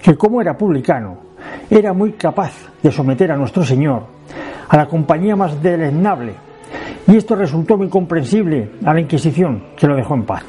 que 0.01 0.15
como 0.15 0.41
era 0.41 0.57
publicano, 0.57 1.17
era 1.69 1.93
muy 1.93 2.13
capaz 2.13 2.53
de 2.81 2.91
someter 2.91 3.31
a 3.31 3.37
nuestro 3.37 3.63
Señor 3.63 4.03
a 4.67 4.77
la 4.77 4.87
compañía 4.87 5.35
más 5.35 5.61
deleznable, 5.61 6.33
y 7.09 7.17
esto 7.17 7.35
resultó 7.35 7.75
muy 7.75 7.89
comprensible 7.89 8.69
a 8.85 8.93
la 8.93 8.99
Inquisición, 8.99 9.63
que 9.75 9.87
lo 9.87 9.95
dejó 9.95 10.13
en 10.13 10.25
paz. 10.25 10.43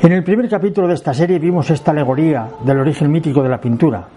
En 0.00 0.12
el 0.12 0.24
primer 0.24 0.48
capítulo 0.48 0.88
de 0.88 0.94
esta 0.94 1.12
serie 1.12 1.38
vimos 1.38 1.68
esta 1.70 1.90
alegoría 1.90 2.48
del 2.64 2.78
origen 2.78 3.10
mítico 3.10 3.42
de 3.42 3.50
la 3.50 3.60
pintura, 3.60 4.08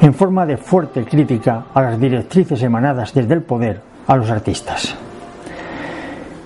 en 0.00 0.12
forma 0.12 0.44
de 0.44 0.56
fuerte 0.56 1.04
crítica 1.04 1.66
a 1.72 1.82
las 1.82 2.00
directrices 2.00 2.60
emanadas 2.62 3.14
desde 3.14 3.34
el 3.34 3.42
poder 3.42 3.80
a 4.08 4.16
los 4.16 4.28
artistas. 4.28 4.96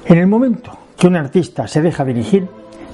En 0.04 0.18
el 0.18 0.26
momento 0.26 0.76
que 0.97 1.07
un 1.07 1.16
artista 1.16 1.66
se 1.66 1.80
deja 1.80 2.04
dirigir, 2.04 2.47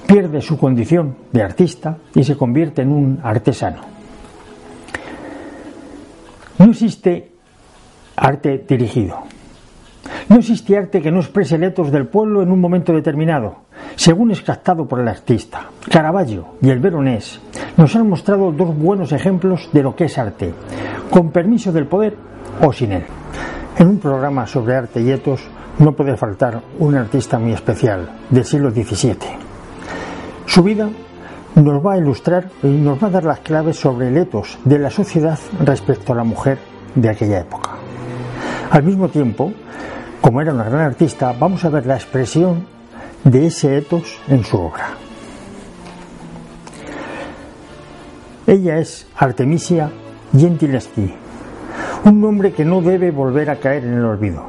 pierde 0.07 0.41
su 0.41 0.57
condición 0.57 1.15
de 1.31 1.43
artista 1.43 1.97
y 2.13 2.23
se 2.23 2.37
convierte 2.37 2.83
en 2.83 2.91
un 2.91 3.19
artesano. 3.21 3.81
No 6.57 6.65
existe 6.65 7.31
arte 8.15 8.63
dirigido. 8.67 9.34
No 10.27 10.37
existe 10.37 10.75
arte 10.75 11.01
que 11.01 11.11
no 11.11 11.19
exprese 11.19 11.55
el 11.55 11.63
etos 11.63 11.91
del 11.91 12.07
pueblo 12.07 12.41
en 12.41 12.51
un 12.51 12.59
momento 12.59 12.91
determinado, 12.93 13.57
según 13.95 14.31
es 14.31 14.41
captado 14.41 14.87
por 14.87 14.99
el 14.99 15.07
artista. 15.07 15.67
Caravaggio 15.91 16.55
y 16.63 16.69
el 16.71 16.79
Veronés 16.79 17.39
nos 17.77 17.95
han 17.95 18.09
mostrado 18.09 18.51
dos 18.51 18.75
buenos 18.75 19.11
ejemplos 19.11 19.69
de 19.71 19.83
lo 19.83 19.95
que 19.95 20.05
es 20.05 20.17
arte, 20.17 20.51
con 21.11 21.31
permiso 21.31 21.71
del 21.71 21.85
poder 21.85 22.15
o 22.59 22.73
sin 22.73 22.93
él. 22.93 23.03
En 23.77 23.87
un 23.87 23.99
programa 23.99 24.47
sobre 24.47 24.75
arte 24.75 24.99
y 24.99 25.11
etos 25.11 25.41
no 25.77 25.91
puede 25.91 26.17
faltar 26.17 26.59
un 26.79 26.95
artista 26.95 27.37
muy 27.37 27.53
especial 27.53 28.09
del 28.29 28.45
siglo 28.45 28.71
XVII. 28.71 29.17
Su 30.47 30.63
vida 30.63 30.89
nos 31.53 31.85
va 31.85 31.93
a 31.93 31.97
ilustrar 31.97 32.49
y 32.63 32.67
nos 32.67 33.01
va 33.01 33.07
a 33.07 33.11
dar 33.11 33.25
las 33.25 33.39
claves 33.41 33.77
sobre 33.77 34.07
el 34.07 34.17
etos 34.17 34.57
de 34.65 34.79
la 34.79 34.89
sociedad 34.89 35.37
respecto 35.63 36.13
a 36.13 36.15
la 36.15 36.23
mujer 36.23 36.57
de 36.95 37.09
aquella 37.09 37.41
época. 37.41 37.71
Al 38.71 38.83
mismo 38.83 39.09
tiempo, 39.09 39.53
como 40.25 40.41
era 40.41 40.55
una 40.55 40.63
gran 40.63 40.81
artista, 40.81 41.35
vamos 41.39 41.63
a 41.65 41.69
ver 41.69 41.85
la 41.85 41.93
expresión 41.93 42.65
de 43.23 43.45
ese 43.45 43.77
etos 43.77 44.19
en 44.27 44.43
su 44.43 44.59
obra. 44.59 44.87
Ella 48.47 48.79
es 48.79 49.05
Artemisia 49.17 49.91
Gentileschi, 50.35 51.13
un 52.05 52.19
nombre 52.19 52.53
que 52.53 52.65
no 52.65 52.81
debe 52.81 53.11
volver 53.11 53.51
a 53.51 53.57
caer 53.57 53.83
en 53.83 53.93
el 53.93 54.03
olvido. 54.03 54.43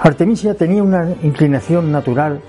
Artemisia 0.00 0.54
tenía 0.54 0.82
una 0.82 1.10
inclinación 1.22 1.92
natural 1.92 2.40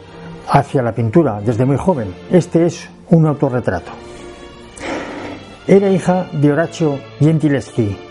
hacia 0.50 0.82
la 0.82 0.96
pintura 0.96 1.42
desde 1.42 1.64
muy 1.64 1.78
joven. 1.78 2.12
Este 2.32 2.66
es 2.66 2.90
un 3.12 3.28
autorretrato. 3.28 3.92
Era 5.68 5.92
hija 5.92 6.28
de 6.34 6.52
Horacio 6.52 6.98
Gentileschi, 7.20 8.09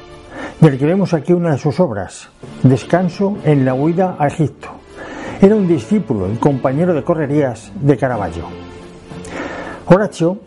del 0.60 0.78
que 0.78 0.86
vemos 0.86 1.14
aquí 1.14 1.32
una 1.32 1.52
de 1.52 1.58
sus 1.58 1.78
obras, 1.80 2.28
Descanso 2.62 3.36
en 3.44 3.64
la 3.64 3.74
huida 3.74 4.16
a 4.18 4.26
Egipto. 4.26 4.68
Era 5.40 5.54
un 5.54 5.68
discípulo 5.68 6.30
y 6.32 6.36
compañero 6.36 6.92
de 6.92 7.04
correrías 7.04 7.70
de 7.80 7.96
Caravaggio. 7.96 8.44
Horacio 9.86 10.38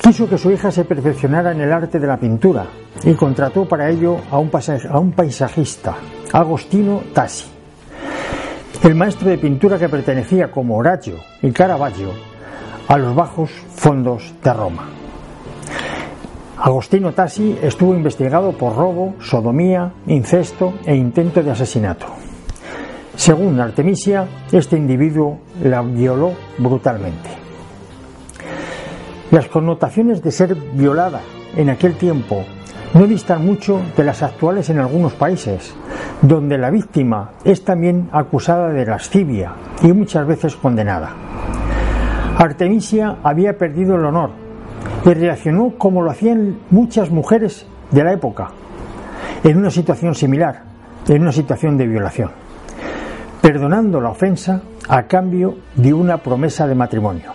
quiso 0.00 0.28
que 0.28 0.38
su 0.38 0.52
hija 0.52 0.70
se 0.70 0.84
perfeccionara 0.84 1.50
en 1.50 1.60
el 1.60 1.72
arte 1.72 1.98
de 1.98 2.06
la 2.06 2.16
pintura 2.16 2.66
y 3.02 3.14
contrató 3.14 3.66
para 3.66 3.90
ello 3.90 4.18
a 4.30 4.38
un, 4.38 4.50
a 4.88 4.98
un 4.98 5.12
paisajista, 5.12 5.96
Agostino 6.32 7.02
Tassi. 7.12 7.50
El 8.84 8.94
maestro 8.94 9.28
de 9.28 9.38
pintura 9.38 9.78
que 9.78 9.88
pertenecía 9.88 10.50
como 10.50 10.76
Horacio 10.76 11.16
y 11.42 11.50
Caravaggio 11.50 12.10
a 12.86 12.96
los 12.96 13.14
bajos 13.16 13.50
fondos 13.50 14.32
de 14.44 14.52
Roma. 14.52 15.05
Agostino 16.58 17.12
Tassi 17.12 17.58
estuvo 17.62 17.94
investigado 17.94 18.52
por 18.52 18.74
robo, 18.74 19.14
sodomía, 19.20 19.92
incesto 20.06 20.72
e 20.86 20.94
intento 20.94 21.42
de 21.42 21.50
asesinato. 21.50 22.06
Según 23.14 23.60
Artemisia, 23.60 24.26
este 24.50 24.76
individuo 24.76 25.38
la 25.62 25.82
violó 25.82 26.32
brutalmente. 26.56 27.28
Las 29.30 29.48
connotaciones 29.48 30.22
de 30.22 30.30
ser 30.30 30.54
violada 30.54 31.20
en 31.56 31.68
aquel 31.68 31.96
tiempo 31.96 32.44
no 32.94 33.06
distan 33.06 33.44
mucho 33.44 33.82
de 33.94 34.04
las 34.04 34.22
actuales 34.22 34.70
en 34.70 34.78
algunos 34.78 35.12
países, 35.12 35.74
donde 36.22 36.56
la 36.56 36.70
víctima 36.70 37.32
es 37.44 37.64
también 37.64 38.08
acusada 38.12 38.70
de 38.70 38.86
lascivia 38.86 39.52
y 39.82 39.92
muchas 39.92 40.26
veces 40.26 40.56
condenada. 40.56 41.10
Artemisia 42.38 43.18
había 43.22 43.58
perdido 43.58 43.96
el 43.96 44.06
honor 44.06 44.45
y 45.10 45.14
reaccionó 45.14 45.74
como 45.78 46.02
lo 46.02 46.10
hacían 46.10 46.58
muchas 46.70 47.10
mujeres 47.10 47.66
de 47.90 48.04
la 48.04 48.12
época, 48.12 48.50
en 49.44 49.56
una 49.56 49.70
situación 49.70 50.14
similar, 50.14 50.62
en 51.08 51.22
una 51.22 51.32
situación 51.32 51.76
de 51.76 51.86
violación, 51.86 52.30
perdonando 53.40 54.00
la 54.00 54.10
ofensa 54.10 54.62
a 54.88 55.04
cambio 55.04 55.58
de 55.76 55.94
una 55.94 56.18
promesa 56.18 56.66
de 56.66 56.74
matrimonio. 56.74 57.32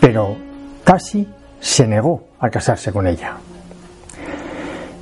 Pero 0.00 0.36
casi 0.82 1.28
se 1.60 1.86
negó 1.86 2.24
a 2.40 2.50
casarse 2.50 2.90
con 2.92 3.06
ella. 3.06 3.34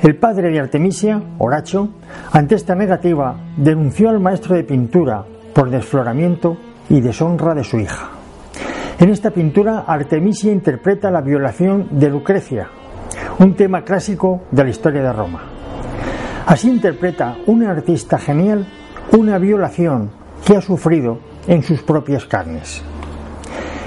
El 0.02 0.17
padre 0.17 0.50
de 0.50 0.61
Artemisia, 0.61 1.21
Horacio, 1.38 1.88
ante 2.33 2.55
esta 2.55 2.75
negativa, 2.75 3.37
denunció 3.57 4.11
al 4.11 4.21
maestro 4.21 4.55
de 4.55 4.64
pintura 4.64 5.25
por 5.55 5.71
desfloramiento 5.71 6.57
y 6.88 7.00
deshonra 7.00 7.55
de 7.55 7.64
su 7.64 7.78
hija. 7.81 8.17
En 8.99 9.11
esta 9.11 9.31
pintura, 9.31 9.85
Artemisia 9.87 10.50
interpreta 10.50 11.09
la 11.12 11.21
violación 11.21 11.87
de 11.93 12.11
Lucrecia, 12.11 12.69
un 13.38 13.55
tema 13.55 13.85
clásico 13.85 14.43
de 14.50 14.64
la 14.64 14.71
historia 14.71 15.02
de 15.02 15.12
Roma. 15.12 15.40
Así 16.47 16.69
interpreta 16.69 17.37
una 17.47 17.71
artista 17.71 18.19
genial 18.19 18.67
una 19.12 19.38
violación 19.38 20.11
que 20.45 20.57
ha 20.57 20.61
sufrido 20.61 21.21
en 21.47 21.62
sus 21.62 21.81
propias 21.83 22.25
carnes. 22.25 22.83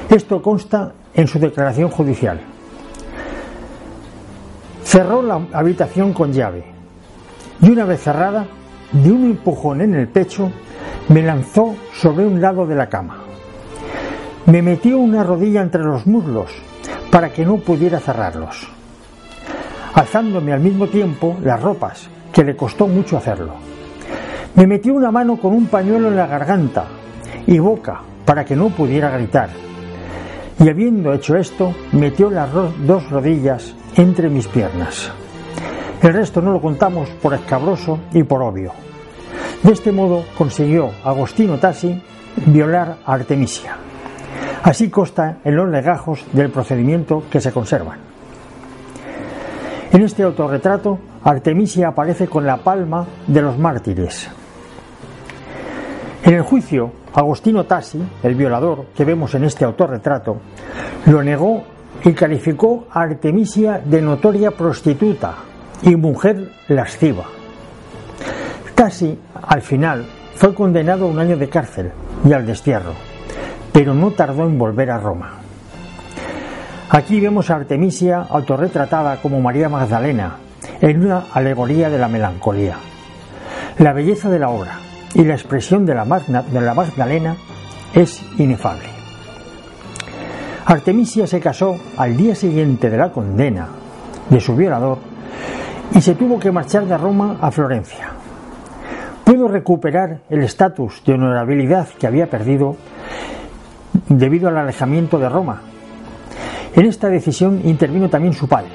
Esto 0.10 0.42
consta 0.42 0.94
en 1.14 1.28
su 1.28 1.40
declaración 1.40 1.90
judicial. 1.90 2.40
Cerró 4.82 5.22
la 5.22 5.42
habitación 5.52 6.14
con 6.14 6.32
llave 6.32 6.64
y 7.62 7.70
una 7.70 7.84
vez 7.84 8.02
cerrada, 8.02 8.48
de 8.94 9.12
un 9.12 9.26
empujón 9.26 9.82
en 9.82 9.94
el 9.94 10.08
pecho, 10.08 10.52
me 11.10 11.22
lanzó 11.22 11.76
sobre 11.94 12.26
un 12.26 12.40
lado 12.40 12.66
de 12.66 12.76
la 12.76 12.88
cama. 12.88 13.31
Me 14.48 14.64
metió 14.64 14.98
una 14.98 15.24
rodilla 15.24 15.62
entre 15.62 15.84
los 15.84 16.08
muslos 16.08 16.52
para 17.12 17.32
que 17.32 17.46
no 17.46 17.58
pudiera 17.58 18.00
cerrarlos, 18.00 18.68
alzándome 19.94 20.52
al 20.52 20.62
mismo 20.62 20.88
tiempo 20.88 21.38
las 21.44 21.62
ropas, 21.62 22.10
que 22.34 22.44
le 22.44 22.56
costó 22.56 22.88
mucho 22.88 23.18
hacerlo. 23.18 23.54
Me 24.56 24.66
metió 24.66 24.96
una 24.96 25.12
mano 25.12 25.38
con 25.38 25.54
un 25.54 25.68
pañuelo 25.68 26.08
en 26.08 26.16
la 26.16 26.26
garganta 26.26 26.86
y 27.46 27.60
boca 27.60 28.02
para 28.26 28.44
que 28.44 28.56
no 28.56 28.70
pudiera 28.70 29.12
gritar. 29.12 29.50
Y 30.60 30.68
habiendo 30.70 31.14
hecho 31.14 31.36
esto, 31.36 31.74
metió 31.92 32.32
las 32.32 32.50
dos 32.52 33.10
rodillas 33.12 33.76
entre 33.96 34.28
mis 34.28 34.48
piernas. 34.48 35.12
El 36.02 36.14
resto 36.14 36.42
no 36.42 36.52
lo 36.52 36.62
contamos 36.62 37.10
por 37.22 37.36
escabroso 37.36 38.00
y 38.12 38.24
por 38.24 38.42
obvio. 38.42 38.72
De 39.62 39.72
este 39.72 39.92
modo 39.92 40.26
consiguió 40.36 40.90
Agostino 41.04 41.60
Tassi 41.60 42.02
violar 42.48 42.98
a 43.06 43.14
Artemisia. 43.14 43.78
Así 44.64 44.90
consta 44.90 45.38
en 45.44 45.56
los 45.56 45.70
legajos 45.70 46.26
del 46.34 46.52
procedimiento 46.52 47.24
que 47.32 47.42
se 47.42 47.52
conservan. 47.52 48.00
En 49.92 50.04
este 50.04 50.24
autorretrato, 50.24 51.00
Artemisia 51.24 51.90
aparece 51.90 52.28
con 52.28 52.46
la 52.46 52.58
palma 52.58 53.06
de 53.28 53.42
los 53.42 53.58
mártires. 53.58 54.30
En 56.24 56.36
el 56.36 56.44
juicio, 56.44 56.92
Agostino 57.14 57.66
Tassi, 57.66 58.02
el 58.24 58.36
violador 58.36 58.86
que 58.96 59.04
vemos 59.04 59.34
en 59.34 59.44
este 59.44 59.66
autorretrato, 59.66 60.38
lo 61.08 61.24
negó 61.24 61.64
y 62.04 62.14
calificó 62.14 62.88
a 62.92 63.02
Artemisia 63.02 63.82
de 63.84 64.02
notoria 64.02 64.52
prostituta 64.52 65.36
y 65.82 65.96
mujer 65.96 66.52
lasciva. 66.68 67.26
Tassi, 68.76 69.18
al 69.42 69.62
final, 69.62 70.06
fue 70.36 70.54
condenado 70.54 71.06
a 71.06 71.10
un 71.10 71.20
año 71.20 71.36
de 71.36 71.50
cárcel 71.50 71.92
y 72.24 72.32
al 72.32 72.46
destierro, 72.46 72.94
pero 73.72 73.94
no 73.94 74.12
tardó 74.12 74.46
en 74.46 74.58
volver 74.58 74.92
a 74.92 74.98
Roma. 74.98 75.34
Aquí 76.90 77.20
vemos 77.20 77.50
a 77.50 77.56
Artemisia 77.56 78.26
autorretratada 78.30 79.22
como 79.22 79.40
María 79.40 79.70
Magdalena, 79.70 80.36
en 80.82 81.06
una 81.06 81.26
alegoría 81.34 81.90
de 81.90 81.98
la 81.98 82.10
melancolía. 82.10 82.76
La 83.78 83.94
belleza 83.94 84.30
de 84.30 84.40
la 84.40 84.50
obra 84.50 84.80
y 85.14 85.24
la 85.24 85.34
expresión 85.34 85.86
de 85.86 85.96
la, 85.96 86.04
de 86.06 86.62
la 86.62 86.74
Magdalena 86.74 87.38
es 87.94 88.22
inefable. 88.38 88.90
Artemisia 90.66 91.28
se 91.28 91.40
casó 91.40 91.78
al 91.98 92.16
día 92.16 92.36
siguiente 92.36 92.90
de 92.90 92.98
la 92.98 93.12
condena 93.12 93.68
de 94.30 94.40
su 94.40 94.56
violador 94.56 95.00
y 95.94 96.02
se 96.02 96.16
tuvo 96.16 96.40
que 96.40 96.52
marchar 96.52 96.86
de 96.86 96.98
Roma 96.98 97.38
a 97.42 97.52
Florencia. 97.52 98.12
Pudo 99.24 99.48
recuperar 99.48 100.20
el 100.30 100.44
estatus 100.44 101.04
de 101.06 101.14
honorabilidad 101.14 101.88
que 102.00 102.08
había 102.08 102.30
perdido 102.30 102.76
debido 104.18 104.50
al 104.50 104.58
alejamiento 104.58 105.18
de 105.20 105.30
Roma. 105.30 105.62
En 106.76 106.86
esta 106.86 107.10
decisión 107.10 107.62
intervino 107.64 108.10
también 108.10 108.34
su 108.34 108.48
padre, 108.48 108.72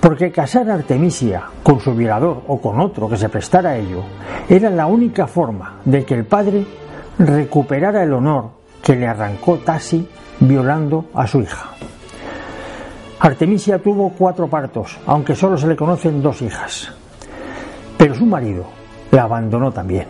porque 0.00 0.32
casar 0.32 0.70
a 0.70 0.74
Artemisia 0.74 1.44
con 1.62 1.80
su 1.80 1.94
violador 1.94 2.42
o 2.46 2.60
con 2.60 2.80
otro 2.80 3.08
que 3.08 3.16
se 3.16 3.28
prestara 3.28 3.70
a 3.70 3.76
ello 3.76 4.02
era 4.48 4.70
la 4.70 4.86
única 4.86 5.26
forma 5.26 5.80
de 5.84 6.04
que 6.04 6.14
el 6.14 6.24
padre 6.24 6.66
recuperara 7.18 8.02
el 8.02 8.12
honor 8.12 8.50
que 8.82 8.96
le 8.96 9.06
arrancó 9.06 9.58
Tassi 9.58 10.08
violando 10.40 11.06
a 11.14 11.26
su 11.26 11.40
hija. 11.40 11.70
Artemisia 13.20 13.78
tuvo 13.78 14.10
cuatro 14.10 14.48
partos, 14.48 14.98
aunque 15.06 15.34
solo 15.34 15.56
se 15.56 15.66
le 15.66 15.76
conocen 15.76 16.20
dos 16.20 16.42
hijas. 16.42 16.92
Pero 17.96 18.14
su 18.14 18.26
marido 18.26 18.66
la 19.10 19.22
abandonó 19.22 19.72
también. 19.72 20.06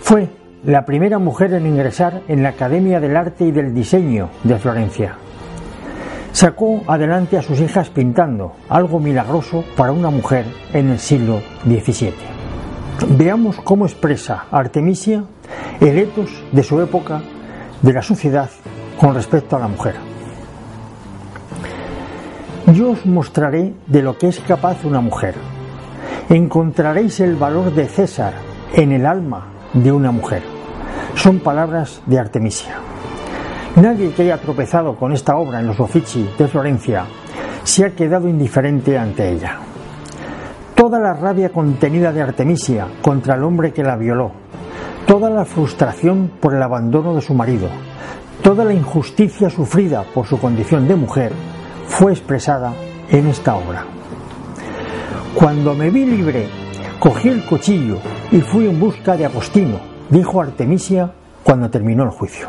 Fue 0.00 0.28
la 0.64 0.86
primera 0.86 1.18
mujer 1.18 1.52
en 1.52 1.66
ingresar 1.66 2.22
en 2.26 2.42
la 2.42 2.50
Academia 2.50 2.98
del 2.98 3.16
Arte 3.16 3.44
y 3.44 3.52
del 3.52 3.74
Diseño 3.74 4.30
de 4.44 4.58
Florencia. 4.58 5.16
Sacó 6.32 6.82
adelante 6.86 7.36
a 7.36 7.42
sus 7.42 7.60
hijas 7.60 7.90
pintando, 7.90 8.54
algo 8.70 8.98
milagroso 8.98 9.62
para 9.76 9.92
una 9.92 10.08
mujer 10.08 10.46
en 10.72 10.88
el 10.88 10.98
siglo 10.98 11.42
XVII. 11.64 12.14
Veamos 13.10 13.60
cómo 13.60 13.84
expresa 13.84 14.46
Artemisia 14.50 15.24
el 15.80 15.98
etos 15.98 16.30
de 16.50 16.62
su 16.62 16.80
época 16.80 17.20
de 17.82 17.92
la 17.92 18.02
sociedad 18.02 18.48
con 18.98 19.14
respecto 19.14 19.56
a 19.56 19.60
la 19.60 19.68
mujer. 19.68 19.96
Yo 22.72 22.92
os 22.92 23.04
mostraré 23.04 23.74
de 23.86 24.02
lo 24.02 24.16
que 24.16 24.28
es 24.28 24.40
capaz 24.40 24.82
una 24.84 25.02
mujer. 25.02 25.34
Encontraréis 26.30 27.20
el 27.20 27.36
valor 27.36 27.74
de 27.74 27.86
César 27.86 28.32
en 28.72 28.92
el 28.92 29.04
alma 29.04 29.53
de 29.74 29.92
una 29.92 30.10
mujer. 30.10 30.42
Son 31.14 31.40
palabras 31.40 32.00
de 32.06 32.18
Artemisia. 32.18 32.76
Nadie 33.76 34.12
que 34.12 34.22
haya 34.22 34.40
tropezado 34.40 34.96
con 34.96 35.12
esta 35.12 35.36
obra 35.36 35.60
en 35.60 35.66
los 35.66 35.80
Uffizi 35.80 36.28
de 36.38 36.48
Florencia 36.48 37.04
se 37.64 37.84
ha 37.84 37.94
quedado 37.94 38.28
indiferente 38.28 38.96
ante 38.96 39.32
ella. 39.32 39.58
Toda 40.74 40.98
la 40.98 41.14
rabia 41.14 41.50
contenida 41.50 42.12
de 42.12 42.22
Artemisia 42.22 42.86
contra 43.02 43.34
el 43.34 43.42
hombre 43.42 43.72
que 43.72 43.82
la 43.82 43.96
violó, 43.96 44.32
toda 45.06 45.28
la 45.30 45.44
frustración 45.44 46.32
por 46.40 46.54
el 46.54 46.62
abandono 46.62 47.14
de 47.14 47.20
su 47.20 47.34
marido, 47.34 47.68
toda 48.42 48.64
la 48.64 48.74
injusticia 48.74 49.50
sufrida 49.50 50.04
por 50.14 50.26
su 50.26 50.38
condición 50.38 50.86
de 50.86 50.96
mujer, 50.96 51.32
fue 51.86 52.12
expresada 52.12 52.72
en 53.10 53.26
esta 53.26 53.54
obra. 53.54 53.84
Cuando 55.34 55.74
me 55.74 55.90
vi 55.90 56.04
libre, 56.04 56.48
cogí 57.00 57.28
el 57.28 57.44
cuchillo 57.44 57.98
y 58.34 58.40
fui 58.40 58.66
en 58.66 58.80
busca 58.80 59.16
de 59.16 59.24
Agostino, 59.24 59.78
dijo 60.10 60.42
Artemisia 60.42 61.08
cuando 61.44 61.70
terminó 61.70 62.02
el 62.02 62.10
juicio. 62.10 62.48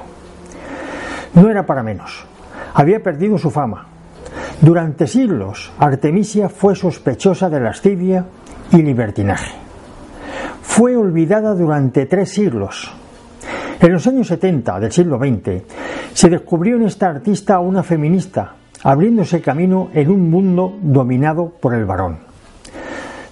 No 1.35 1.47
era 1.47 1.63
para 1.63 1.83
menos. 1.83 2.25
Había 2.73 3.03
perdido 3.03 3.37
su 3.37 3.51
fama. 3.51 3.85
Durante 4.61 5.05
siglos, 5.05 5.71
Artemisia 5.77 6.49
fue 6.49 6.75
sospechosa 6.75 7.51
de 7.51 7.59
lascivia 7.59 8.25
y 8.71 8.81
libertinaje. 8.81 9.51
Fue 10.63 10.97
olvidada 10.97 11.53
durante 11.53 12.07
tres 12.07 12.31
siglos. 12.31 12.91
En 13.79 13.93
los 13.93 14.07
años 14.07 14.25
70 14.25 14.79
del 14.79 14.91
siglo 14.91 15.19
XX 15.19 15.61
se 16.13 16.29
descubrió 16.29 16.77
en 16.77 16.87
esta 16.87 17.09
artista 17.09 17.59
una 17.59 17.83
feminista, 17.83 18.55
abriéndose 18.81 19.39
camino 19.39 19.89
en 19.93 20.09
un 20.09 20.31
mundo 20.31 20.79
dominado 20.81 21.53
por 21.61 21.75
el 21.75 21.85
varón. 21.85 22.24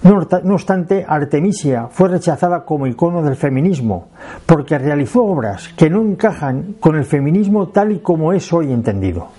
No 0.03 0.55
obstante, 0.55 1.05
Artemisia 1.07 1.87
fue 1.89 2.09
rechazada 2.09 2.65
como 2.65 2.87
icono 2.87 3.21
del 3.21 3.37
feminismo, 3.37 4.09
porque 4.45 4.77
realizó 4.77 5.23
obras 5.23 5.69
que 5.77 5.89
no 5.89 6.01
encajan 6.01 6.75
con 6.81 6.97
el 6.97 7.05
feminismo 7.05 7.69
tal 7.69 7.93
y 7.93 7.99
como 7.99 8.33
es 8.33 8.51
hoy 8.51 8.73
entendido. 8.73 9.29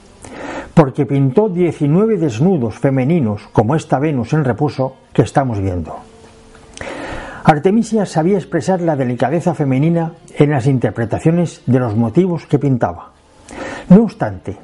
Porque 0.73 1.05
pintó 1.05 1.51
19 1.51 2.17
desnudos 2.17 2.79
femeninos, 2.79 3.47
como 3.53 3.77
esta 3.77 3.99
Venus 3.99 4.33
en 4.33 4.43
reposo 4.43 4.97
que 5.13 5.21
estamos 5.21 5.61
viendo. 5.61 5.97
Artemisia 7.45 8.07
sabía 8.07 8.39
expresar 8.39 8.81
la 8.81 8.97
delicadeza 8.97 9.53
femenina 9.53 10.13
en 10.35 10.51
las 10.51 10.67
interpretaciones 10.67 11.61
de 11.67 11.79
los 11.79 11.95
motivos 11.95 12.47
que 12.47 12.59
pintaba. 12.59 13.11
No 13.91 14.05
obstante, 14.05 14.57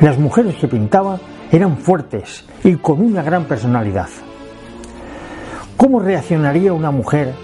las 0.00 0.18
mujeres 0.18 0.54
que 0.54 0.66
pintaba 0.66 1.20
eran 1.50 1.76
fuertes 1.76 2.46
y 2.64 2.76
con 2.76 3.02
una 3.02 3.22
gran 3.22 3.44
personalidad. 3.44 4.08
¿Cómo 5.82 5.98
reaccionaría 5.98 6.72
una 6.72 6.92
mujer 6.92 7.34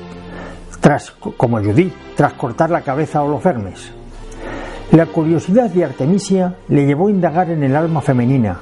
tras, 0.79 1.11
como 1.11 1.59
Judith, 1.59 1.92
tras 2.14 2.35
cortar 2.35 2.70
la 2.70 2.83
cabeza 2.83 3.18
a 3.18 3.22
Holofernes? 3.24 3.90
La 4.92 5.07
curiosidad 5.07 5.68
de 5.68 5.85
Artemisia 5.85 6.55
le 6.68 6.87
llevó 6.87 7.09
a 7.09 7.11
indagar 7.11 7.51
en 7.51 7.64
el 7.64 7.74
alma 7.74 8.01
femenina 8.01 8.61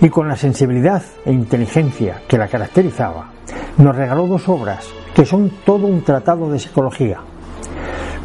y 0.00 0.08
con 0.08 0.26
la 0.26 0.34
sensibilidad 0.34 1.04
e 1.24 1.30
inteligencia 1.30 2.22
que 2.26 2.36
la 2.36 2.48
caracterizaba, 2.48 3.30
nos 3.78 3.94
regaló 3.94 4.26
dos 4.26 4.48
obras 4.48 4.88
que 5.14 5.24
son 5.24 5.52
todo 5.64 5.86
un 5.86 6.02
tratado 6.02 6.50
de 6.50 6.58
psicología. 6.58 7.20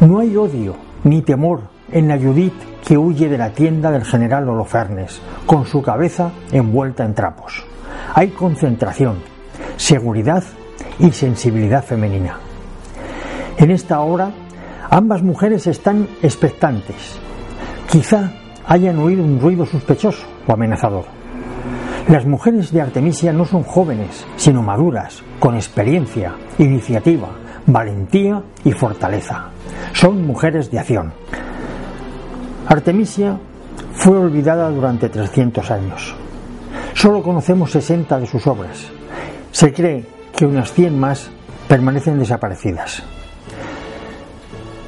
No 0.00 0.18
hay 0.18 0.36
odio 0.36 0.74
ni 1.04 1.22
temor 1.22 1.60
en 1.92 2.08
la 2.08 2.18
Judith 2.18 2.60
que 2.84 2.98
huye 2.98 3.28
de 3.28 3.38
la 3.38 3.50
tienda 3.50 3.92
del 3.92 4.04
general 4.04 4.48
Holofernes, 4.48 5.20
con 5.46 5.64
su 5.64 5.80
cabeza 5.80 6.32
envuelta 6.50 7.04
en 7.04 7.14
trapos. 7.14 7.64
Hay 8.16 8.30
concentración, 8.30 9.18
seguridad 9.76 10.42
y 10.98 11.10
sensibilidad 11.12 11.84
femenina. 11.84 12.38
En 13.56 13.70
esta 13.70 14.00
obra, 14.00 14.30
ambas 14.90 15.22
mujeres 15.22 15.66
están 15.66 16.08
expectantes. 16.22 17.18
Quizá 17.90 18.32
hayan 18.66 18.98
oído 18.98 19.24
un 19.24 19.40
ruido 19.40 19.66
sospechoso 19.66 20.26
o 20.46 20.52
amenazador. 20.52 21.06
Las 22.08 22.24
mujeres 22.24 22.72
de 22.72 22.80
Artemisia 22.80 23.32
no 23.32 23.44
son 23.44 23.64
jóvenes, 23.64 24.24
sino 24.36 24.62
maduras, 24.62 25.22
con 25.38 25.56
experiencia, 25.56 26.34
iniciativa, 26.58 27.28
valentía 27.66 28.42
y 28.64 28.72
fortaleza. 28.72 29.48
Son 29.92 30.26
mujeres 30.26 30.70
de 30.70 30.78
acción. 30.78 31.12
Artemisia 32.66 33.38
fue 33.92 34.16
olvidada 34.16 34.70
durante 34.70 35.08
300 35.08 35.70
años. 35.70 36.14
Solo 36.94 37.22
conocemos 37.22 37.70
60 37.72 38.20
de 38.20 38.26
sus 38.26 38.46
obras. 38.46 38.86
Se 39.50 39.72
cree 39.72 40.17
que 40.38 40.46
unas 40.46 40.72
100 40.72 40.96
más 40.96 41.30
permanecen 41.66 42.16
desaparecidas. 42.16 43.02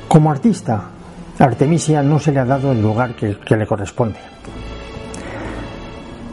Como 0.07 0.31
artista, 0.31 0.91
Artemisia 1.41 2.05
no 2.05 2.21
se 2.21 2.31
le 2.31 2.39
ha 2.39 2.45
dado 2.45 2.71
el 2.71 2.81
lugar 2.81 3.17
que, 3.17 3.57
le 3.57 3.67
corresponde. 3.67 4.21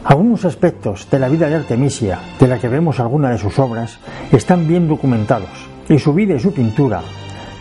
Algunos 0.04 0.44
aspectos 0.44 1.10
de 1.10 1.18
la 1.18 1.28
vida 1.28 1.48
de 1.48 1.56
Artemisia, 1.56 2.20
de 2.38 2.46
la 2.46 2.60
que 2.60 2.68
vemos 2.68 3.00
alguna 3.00 3.30
de 3.30 3.38
sus 3.38 3.58
obras, 3.58 3.98
están 4.30 4.68
bien 4.68 4.86
documentados 4.86 5.50
y 5.88 5.98
su 5.98 6.14
vida 6.14 6.36
y 6.36 6.40
su 6.40 6.52
pintura 6.52 7.02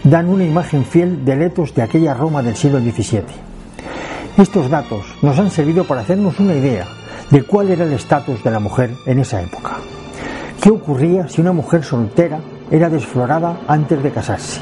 dan 0.04 0.30
una 0.30 0.44
imagen 0.44 0.86
fiel 0.86 1.26
de 1.26 1.38
letos 1.38 1.74
de 1.74 1.82
aquella 1.82 2.14
Roma 2.14 2.44
del 2.44 2.56
siglo 2.56 2.80
XVII. 2.80 3.24
Estos 4.38 4.70
datos 4.70 5.08
nos 5.24 5.40
han 5.40 5.50
servido 5.50 5.86
para 5.86 6.02
hacernos 6.02 6.40
una 6.40 6.54
idea 6.54 6.86
de 7.32 7.42
cuál 7.42 7.72
era 7.72 7.84
el 7.84 7.94
estatus 7.94 8.44
de 8.44 8.52
la 8.52 8.60
mujer 8.60 8.92
en 9.08 9.18
esa 9.18 9.42
época. 9.42 9.78
¿Qué 10.62 10.72
ocurría 10.72 11.28
si 11.28 11.40
una 11.40 11.52
mujer 11.52 11.84
soltera 11.84 12.40
era 12.72 12.90
desflorada 12.90 13.60
antes 13.68 14.02
de 14.02 14.12
casarse? 14.12 14.60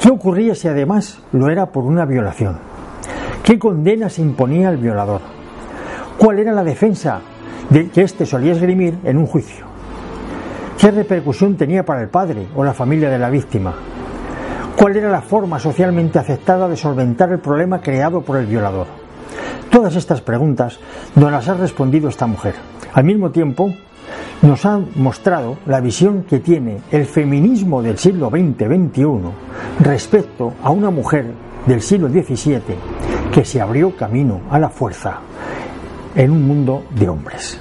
¿Qué 0.00 0.10
ocurría 0.10 0.54
si 0.54 0.66
además 0.66 1.20
lo 1.32 1.48
era 1.48 1.66
por 1.66 1.84
una 1.84 2.04
violación? 2.04 2.58
¿Qué 3.42 3.58
condena 3.58 4.08
se 4.10 4.22
imponía 4.22 4.68
al 4.68 4.78
violador? 4.78 5.20
¿Cuál 6.18 6.40
era 6.40 6.52
la 6.52 6.64
defensa 6.64 7.20
de 7.70 7.88
que 7.88 8.02
éste 8.02 8.26
solía 8.26 8.52
esgrimir 8.52 8.98
en 9.04 9.16
un 9.18 9.26
juicio? 9.26 9.64
¿Qué 10.78 10.90
repercusión 10.90 11.56
tenía 11.56 11.84
para 11.84 12.02
el 12.02 12.08
padre 12.08 12.48
o 12.56 12.64
la 12.64 12.74
familia 12.74 13.08
de 13.08 13.18
la 13.18 13.30
víctima? 13.30 13.74
¿Cuál 14.76 14.96
era 14.96 15.08
la 15.08 15.22
forma 15.22 15.58
socialmente 15.60 16.18
aceptada 16.18 16.68
de 16.68 16.76
solventar 16.76 17.30
el 17.30 17.38
problema 17.38 17.80
creado 17.80 18.22
por 18.22 18.36
el 18.38 18.46
violador? 18.46 19.05
Todas 19.76 19.94
estas 19.94 20.22
preguntas 20.22 20.78
nos 21.16 21.30
las 21.30 21.50
ha 21.50 21.54
respondido 21.54 22.08
esta 22.08 22.26
mujer. 22.26 22.54
Al 22.94 23.04
mismo 23.04 23.30
tiempo, 23.30 23.74
nos 24.40 24.64
ha 24.64 24.80
mostrado 24.94 25.58
la 25.66 25.82
visión 25.82 26.22
que 26.22 26.38
tiene 26.38 26.78
el 26.90 27.04
feminismo 27.04 27.82
del 27.82 27.98
siglo 27.98 28.30
XX-XXI 28.30 29.04
respecto 29.80 30.54
a 30.62 30.70
una 30.70 30.88
mujer 30.88 31.26
del 31.66 31.82
siglo 31.82 32.08
XVII 32.08 32.62
que 33.30 33.44
se 33.44 33.60
abrió 33.60 33.94
camino 33.94 34.40
a 34.50 34.58
la 34.58 34.70
fuerza 34.70 35.18
en 36.14 36.30
un 36.30 36.48
mundo 36.48 36.84
de 36.98 37.10
hombres. 37.10 37.60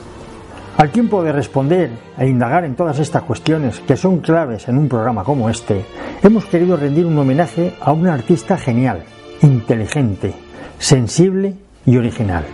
Al 0.78 0.91
tiempo 0.91 1.21
de 1.21 1.34
responder 1.34 1.89
e 2.17 2.30
indagar 2.30 2.63
en 2.63 2.75
todas 2.75 2.97
estas 2.99 3.23
cuestiones 3.23 3.82
que 3.82 3.97
son 3.97 4.19
claves 4.19 4.69
en 4.69 4.78
un 4.78 4.88
programa 4.88 5.25
como 5.25 5.49
este, 5.49 5.84
hemos 6.23 6.45
querido 6.45 6.78
rendir 6.78 7.08
un 7.08 7.19
homenaje 7.19 7.73
a 7.82 7.91
una 7.91 8.13
artista 8.13 8.58
genial, 8.58 9.04
inteligente, 9.41 10.34
sensible 10.80 11.64
y 11.85 11.97
original. 11.97 12.45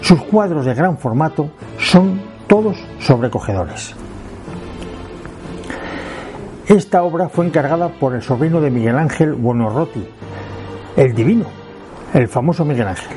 Sus 0.00 0.22
cuadros 0.22 0.64
de 0.64 0.74
gran 0.74 0.98
formato 0.98 1.50
son 1.78 2.20
todos 2.46 2.76
sobrecogedores. 3.00 3.94
Esta 6.66 7.02
obra 7.02 7.28
fue 7.28 7.46
encargada 7.46 7.88
por 7.88 8.14
el 8.14 8.22
sobrino 8.22 8.60
de 8.60 8.70
Miguel 8.70 8.98
Ángel 8.98 9.32
Buonorroti, 9.32 10.06
el 10.96 11.14
divino, 11.14 11.46
el 12.12 12.28
famoso 12.28 12.64
Miguel 12.64 12.88
Ángel. 12.88 13.16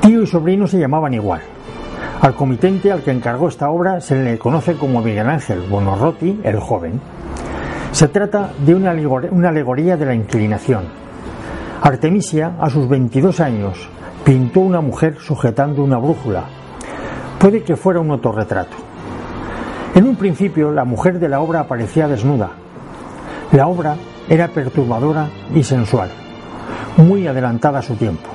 Tío 0.00 0.22
y 0.22 0.26
sobrino 0.26 0.66
se 0.66 0.78
llamaban 0.78 1.14
igual. 1.14 1.40
Al 2.20 2.34
comitente 2.34 2.92
al 2.92 3.02
que 3.02 3.10
encargó 3.10 3.48
esta 3.48 3.70
obra 3.70 4.00
se 4.00 4.22
le 4.22 4.38
conoce 4.38 4.74
como 4.74 5.02
Miguel 5.02 5.28
Ángel 5.28 5.60
Buonorroti 5.62 6.40
el 6.44 6.60
joven. 6.60 7.00
Se 7.92 8.08
trata 8.08 8.50
de 8.58 8.74
una 8.74 8.90
alegoría, 8.90 9.96
de 9.96 10.06
la 10.06 10.14
inclinación. 10.14 10.84
Artemisia, 11.82 12.56
a 12.60 12.68
sus 12.68 12.88
22 12.88 13.40
años, 13.40 13.88
pintó 14.26 14.58
una 14.58 14.80
mujer 14.80 15.18
sujetando 15.20 15.84
una 15.84 15.98
brújula 15.98 16.46
Puede 17.38 17.62
que 17.62 17.76
fuera 17.76 18.00
un 18.00 18.10
autorretrato. 18.10 18.76
En 19.94 20.04
un 20.04 20.16
principio 20.16 20.72
la 20.72 20.84
mujer 20.84 21.20
de 21.20 21.28
la 21.28 21.38
obra 21.38 21.60
aparecía 21.60 22.08
desnuda. 22.08 22.50
La 23.52 23.68
obra 23.68 23.94
era 24.28 24.48
perturbadora 24.48 25.28
y 25.54 25.62
sensual, 25.62 26.10
muy 26.96 27.28
adelantada 27.28 27.78
a 27.78 27.82
su 27.82 27.94
tiempo. 27.94 28.28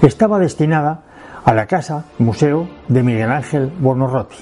Estaba 0.00 0.38
destinada 0.38 1.00
a 1.44 1.54
la 1.54 1.66
casa 1.66 2.04
museo 2.18 2.68
de 2.86 3.02
Miguel 3.02 3.32
Ángel 3.32 3.72
Buonarroti. 3.80 4.36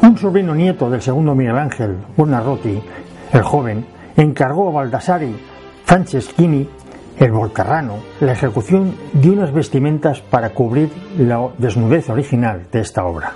Un 0.00 0.16
sobrino 0.16 0.54
nieto 0.54 0.88
del 0.88 1.02
segundo 1.02 1.34
Miguel 1.34 1.58
Ángel 1.58 1.98
Buonarroti, 2.16 2.82
el 3.32 3.42
joven, 3.42 3.84
encargó 4.16 4.70
a 4.70 4.72
Baldassari 4.72 5.36
Franceschini 5.84 6.66
el 7.18 7.32
Volcarrano, 7.32 7.98
la 8.20 8.32
ejecución 8.32 8.94
de 9.12 9.30
unas 9.30 9.52
vestimentas 9.52 10.20
para 10.20 10.50
cubrir 10.50 10.90
la 11.18 11.48
desnudez 11.58 12.10
original 12.10 12.66
de 12.70 12.80
esta 12.80 13.04
obra. 13.04 13.32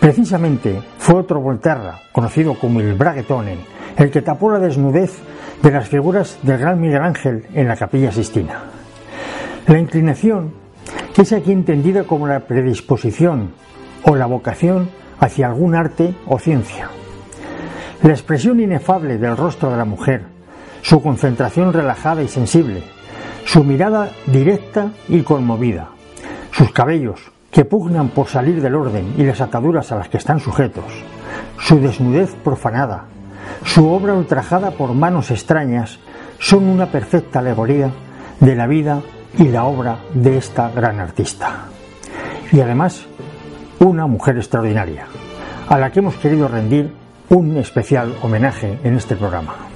Precisamente 0.00 0.80
fue 0.98 1.16
otro 1.16 1.40
Volterra, 1.40 2.00
conocido 2.12 2.54
como 2.54 2.80
el 2.80 2.94
Braguetone, 2.94 3.58
el 3.96 4.10
que 4.10 4.22
tapó 4.22 4.50
la 4.50 4.58
desnudez 4.58 5.18
de 5.62 5.70
las 5.70 5.88
figuras 5.88 6.38
del 6.42 6.58
gran 6.58 6.80
Miguel 6.80 7.02
Ángel 7.02 7.46
en 7.54 7.68
la 7.68 7.76
capilla 7.76 8.12
Sistina. 8.12 8.64
La 9.66 9.78
inclinación 9.78 10.52
es 11.16 11.32
aquí 11.32 11.50
entendida 11.50 12.04
como 12.04 12.26
la 12.26 12.40
predisposición 12.40 13.52
o 14.04 14.14
la 14.14 14.26
vocación 14.26 14.90
hacia 15.18 15.46
algún 15.46 15.74
arte 15.74 16.14
o 16.26 16.38
ciencia. 16.38 16.90
La 18.02 18.10
expresión 18.10 18.60
inefable 18.60 19.16
del 19.16 19.36
rostro 19.36 19.70
de 19.70 19.78
la 19.78 19.86
mujer, 19.86 20.35
su 20.86 21.02
concentración 21.02 21.72
relajada 21.72 22.22
y 22.22 22.28
sensible, 22.28 22.80
su 23.44 23.64
mirada 23.64 24.10
directa 24.26 24.92
y 25.08 25.22
conmovida, 25.22 25.88
sus 26.52 26.70
cabellos 26.70 27.20
que 27.50 27.64
pugnan 27.64 28.10
por 28.10 28.28
salir 28.28 28.62
del 28.62 28.76
orden 28.76 29.14
y 29.18 29.24
las 29.24 29.40
ataduras 29.40 29.90
a 29.90 29.96
las 29.96 30.08
que 30.08 30.18
están 30.18 30.38
sujetos, 30.38 30.84
su 31.58 31.80
desnudez 31.80 32.36
profanada, 32.36 33.06
su 33.64 33.88
obra 33.88 34.14
ultrajada 34.14 34.70
por 34.70 34.94
manos 34.94 35.32
extrañas, 35.32 35.98
son 36.38 36.68
una 36.68 36.86
perfecta 36.86 37.40
alegoría 37.40 37.90
de 38.38 38.54
la 38.54 38.68
vida 38.68 39.00
y 39.36 39.48
la 39.48 39.64
obra 39.64 39.98
de 40.14 40.38
esta 40.38 40.70
gran 40.70 41.00
artista. 41.00 41.64
Y 42.52 42.60
además, 42.60 43.06
una 43.80 44.06
mujer 44.06 44.36
extraordinaria, 44.36 45.06
a 45.68 45.78
la 45.78 45.90
que 45.90 45.98
hemos 45.98 46.14
querido 46.14 46.46
rendir 46.46 46.92
un 47.28 47.56
especial 47.56 48.14
homenaje 48.22 48.78
en 48.84 48.94
este 48.94 49.16
programa. 49.16 49.66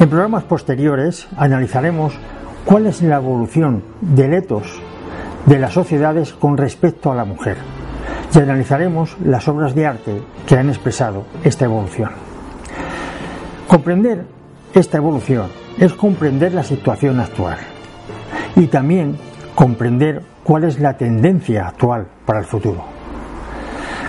En 0.00 0.08
programas 0.08 0.44
posteriores 0.44 1.28
analizaremos 1.36 2.14
cuál 2.64 2.86
es 2.86 3.02
la 3.02 3.16
evolución 3.16 3.84
del 4.00 4.32
etos 4.32 4.80
de 5.44 5.58
las 5.58 5.74
sociedades 5.74 6.32
con 6.32 6.56
respecto 6.56 7.12
a 7.12 7.14
la 7.14 7.26
mujer 7.26 7.58
y 8.34 8.38
analizaremos 8.38 9.18
las 9.22 9.46
obras 9.46 9.74
de 9.74 9.86
arte 9.86 10.22
que 10.46 10.56
han 10.56 10.70
expresado 10.70 11.26
esta 11.44 11.66
evolución. 11.66 12.12
Comprender 13.68 14.24
esta 14.72 14.96
evolución 14.96 15.48
es 15.76 15.92
comprender 15.92 16.54
la 16.54 16.64
situación 16.64 17.20
actual 17.20 17.58
y 18.56 18.68
también 18.68 19.18
comprender 19.54 20.22
cuál 20.42 20.64
es 20.64 20.80
la 20.80 20.96
tendencia 20.96 21.68
actual 21.68 22.06
para 22.24 22.38
el 22.38 22.46
futuro. 22.46 22.84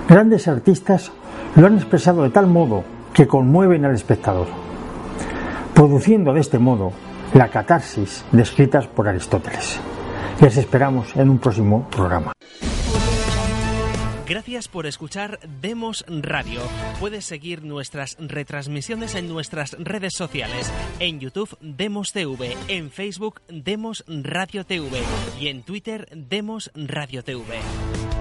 Grandes 0.08 0.48
artistas 0.48 1.12
lo 1.58 1.68
han 1.68 1.76
expresado 1.76 2.24
de 2.24 2.30
tal 2.30 2.48
modo 2.48 2.86
que 3.14 3.28
conmueven 3.28 3.84
al 3.84 3.94
espectador, 3.94 4.61
produciendo 5.82 6.32
de 6.32 6.42
este 6.42 6.60
modo 6.60 6.94
la 7.34 7.48
catarsis 7.48 8.24
descritas 8.32 8.86
por 8.86 9.08
Aristóteles. 9.08 9.80
Les 10.40 10.56
esperamos 10.56 11.16
en 11.16 11.28
un 11.28 11.40
próximo 11.40 11.88
programa. 11.90 12.34
Gracias 14.28 14.68
por 14.68 14.86
escuchar 14.86 15.40
Demos 15.60 16.06
Radio. 16.08 16.62
Puedes 17.00 17.26
seguir 17.26 17.64
nuestras 17.64 18.16
retransmisiones 18.20 19.16
en 19.16 19.28
nuestras 19.28 19.76
redes 19.80 20.14
sociales, 20.16 20.72
en 21.00 21.20
YouTube 21.20 21.58
Demos 21.62 22.12
TV, 22.12 22.56
en 22.68 22.92
Facebook 22.92 23.42
Demos 23.50 24.06
Radio 24.08 24.64
TV 24.68 25.02
y 25.40 25.48
en 25.48 25.64
Twitter 25.64 26.08
Demos 26.16 26.70
Radio 26.76 27.24
TV. 27.24 28.21